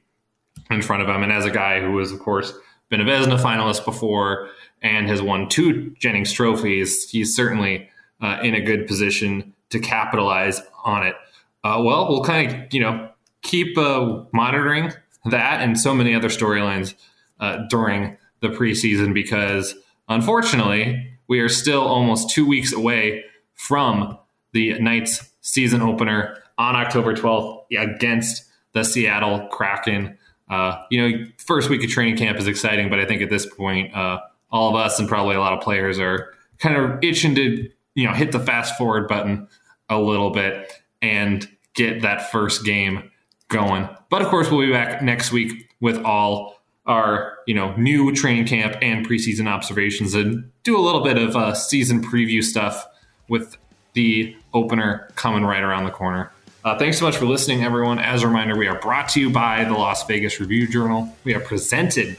in 0.73 0.83
front 0.83 1.03
of 1.03 1.09
him. 1.09 1.23
And 1.23 1.31
as 1.31 1.45
a 1.45 1.53
guy 1.53 1.81
who 1.81 1.99
has, 1.99 2.11
of 2.11 2.19
course, 2.19 2.53
been 2.89 3.01
a 3.01 3.05
Vezina 3.05 3.39
finalist 3.39 3.85
before 3.85 4.49
and 4.83 5.09
has 5.09 5.23
won 5.23 5.49
two 5.49 5.95
Jennings 6.01 6.33
trophies, 6.33 7.09
he's 7.09 7.37
certainly 7.37 7.89
uh, 8.21 8.41
in 8.43 8.57
a 8.57 8.61
good 8.61 8.89
position 8.89 9.55
to 9.71 9.79
capitalize 9.79 10.61
on 10.85 11.07
it. 11.07 11.15
Uh, 11.63 11.81
well, 11.85 12.09
we'll 12.09 12.25
kind 12.25 12.51
of 12.51 12.75
you 12.75 12.81
know 12.81 13.09
keep 13.43 13.79
uh, 13.79 14.25
monitoring 14.33 14.93
that 15.27 15.63
and 15.63 15.79
so 15.79 15.95
many 15.95 16.13
other 16.13 16.29
storylines 16.29 16.95
uh, 17.39 17.59
during 17.71 18.17
the 18.41 18.49
preseason 18.49 19.15
because 19.15 19.75
unfortunately 20.09 21.13
we 21.29 21.41
are 21.41 21.49
still 21.49 21.83
almost 21.83 22.31
two 22.31 22.47
weeks 22.47 22.73
away 22.73 23.25
from 23.55 24.19
the 24.53 24.79
Knights 24.79 25.31
season 25.41 25.83
opener 25.83 26.39
on 26.57 26.75
October 26.75 27.15
12th 27.15 27.65
against 27.79 28.45
the 28.73 28.85
Seattle 28.85 29.47
Kraken. 29.49 30.17
Uh, 30.49 30.83
you 30.91 31.01
know, 31.01 31.25
first 31.39 31.69
week 31.69 31.85
of 31.85 31.91
training 31.91 32.17
camp 32.17 32.39
is 32.39 32.47
exciting, 32.47 32.89
but 32.89 32.99
I 32.99 33.05
think 33.05 33.23
at 33.23 33.31
this 33.31 33.47
point, 33.47 33.95
uh, 33.95 34.21
all 34.51 34.71
of 34.71 34.77
us 34.77 34.99
and 34.99 35.09
probably 35.09 35.37
a 35.37 35.41
lot 35.41 35.53
of 35.53 35.61
players 35.61 35.99
are 35.99 36.33
kind 36.59 36.77
of 36.77 36.99
itching 37.03 37.35
to, 37.35 37.71
you 37.95 38.07
know, 38.07 38.15
hit 38.15 38.33
the 38.33 38.41
fast 38.41 38.77
forward 38.77 39.09
button 39.09 39.47
a 39.91 39.99
little 39.99 40.31
bit 40.31 40.73
and 41.03 41.49
get 41.75 42.03
that 42.03 42.31
first 42.31 42.65
game 42.65 43.11
going. 43.49 43.89
But 44.11 44.23
of 44.23 44.29
course, 44.29 44.51
we'll 44.51 44.67
be 44.67 44.73
back 44.73 45.03
next 45.03 45.33
week 45.33 45.71
with 45.81 45.99
all 45.99 46.58
our, 46.89 47.39
you 47.47 47.55
know, 47.55 47.77
new 47.77 48.13
training 48.15 48.47
camp 48.47 48.77
and 48.81 49.07
preseason 49.07 49.47
observations 49.47 50.15
and 50.15 50.51
do 50.65 50.77
a 50.77 50.81
little 50.81 51.05
bit 51.05 51.19
of 51.19 51.37
uh, 51.37 51.55
season 51.55 52.03
preview 52.03 52.43
stuff 52.43 52.87
with 53.29 53.57
the 53.93 54.35
opener 54.55 55.09
coming 55.15 55.45
right 55.45 55.63
around 55.63 55.85
the 55.85 55.91
corner. 55.91 56.33
Uh, 56.65 56.77
thanks 56.79 56.99
so 56.99 57.05
much 57.05 57.17
for 57.17 57.27
listening, 57.27 57.63
everyone. 57.63 57.99
As 57.99 58.23
a 58.23 58.27
reminder, 58.27 58.57
we 58.57 58.67
are 58.67 58.81
brought 58.81 59.09
to 59.11 59.21
you 59.21 59.31
by 59.31 59.65
the 59.65 59.75
Las 59.75 60.05
Vegas 60.07 60.41
Review 60.41 60.67
Journal. 60.67 61.15
We 61.25 61.35
are 61.35 61.41
presented 61.41 62.17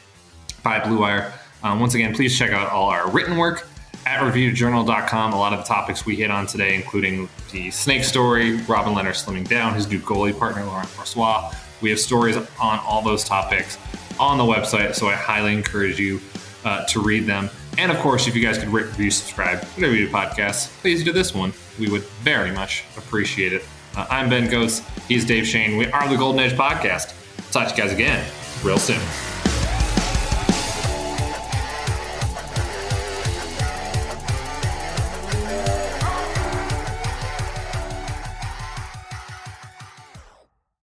by 0.64 0.80
Blue 0.80 1.00
Wire. 1.00 1.34
Um, 1.64 1.80
once 1.80 1.96
again, 1.96 2.16
please 2.16 2.38
check 2.38 2.52
out 2.52 2.70
all 2.70 2.90
our 2.90 3.10
written 3.10 3.38
work 3.38 3.68
at 4.06 4.22
reviewjournal.com. 4.22 5.34
A 5.34 5.38
lot 5.38 5.52
of 5.52 5.60
the 5.60 5.66
topics 5.66 6.06
we 6.06 6.16
hit 6.16 6.32
on 6.32 6.48
today, 6.48 6.76
including 6.76 7.28
the 7.52 7.70
snake 7.72 8.04
story, 8.04 8.56
Robin 8.62 8.94
Lehner 8.94 9.10
slimming 9.10 9.48
down, 9.48 9.74
his 9.74 9.90
new 9.90 10.00
goalie 10.00 10.38
partner, 10.38 10.64
Laurent 10.64 10.88
Brossoit. 10.90 11.56
We 11.82 11.90
have 11.90 12.00
stories 12.00 12.38
on 12.38 12.80
all 12.80 13.02
those 13.02 13.24
topics 13.24 13.78
on 14.20 14.38
the 14.38 14.44
website, 14.44 14.96
so 14.96 15.08
I 15.08 15.16
highly 15.16 15.54
encourage 15.54 16.00
you 16.00 16.20
uh, 16.66 16.86
to 16.88 17.02
read 17.02 17.26
them. 17.26 17.50
And 17.78 17.92
of 17.92 17.98
course, 18.00 18.28
if 18.28 18.36
you 18.36 18.42
guys 18.42 18.58
could 18.58 18.68
rate, 18.70 18.88
review, 18.88 19.12
subscribe, 19.12 19.64
whatever 19.64 19.96
you 19.96 20.08
do 20.08 20.12
podcasts, 20.12 20.68
please 20.82 21.04
do 21.04 21.12
this 21.14 21.34
one. 21.34 21.54
We 21.80 21.90
would 21.90 22.04
very 22.24 22.52
much 22.52 22.84
appreciate 22.98 23.54
it. 23.54 23.64
Uh, 23.96 24.06
I'm 24.10 24.30
Ben 24.30 24.48
Gotz. 24.48 24.84
He's 25.08 25.26
Dave 25.26 25.48
Schoen. 25.48 25.78
We 25.78 25.88
are 25.92 26.08
the 26.10 26.18
Golden 26.18 26.42
Edge 26.42 26.54
Podcast. 26.54 27.14
Talk 27.52 27.70
to 27.70 27.76
you 27.76 27.82
guys 27.82 27.94
again 27.94 28.26
real 28.64 28.78
soon. 28.78 29.00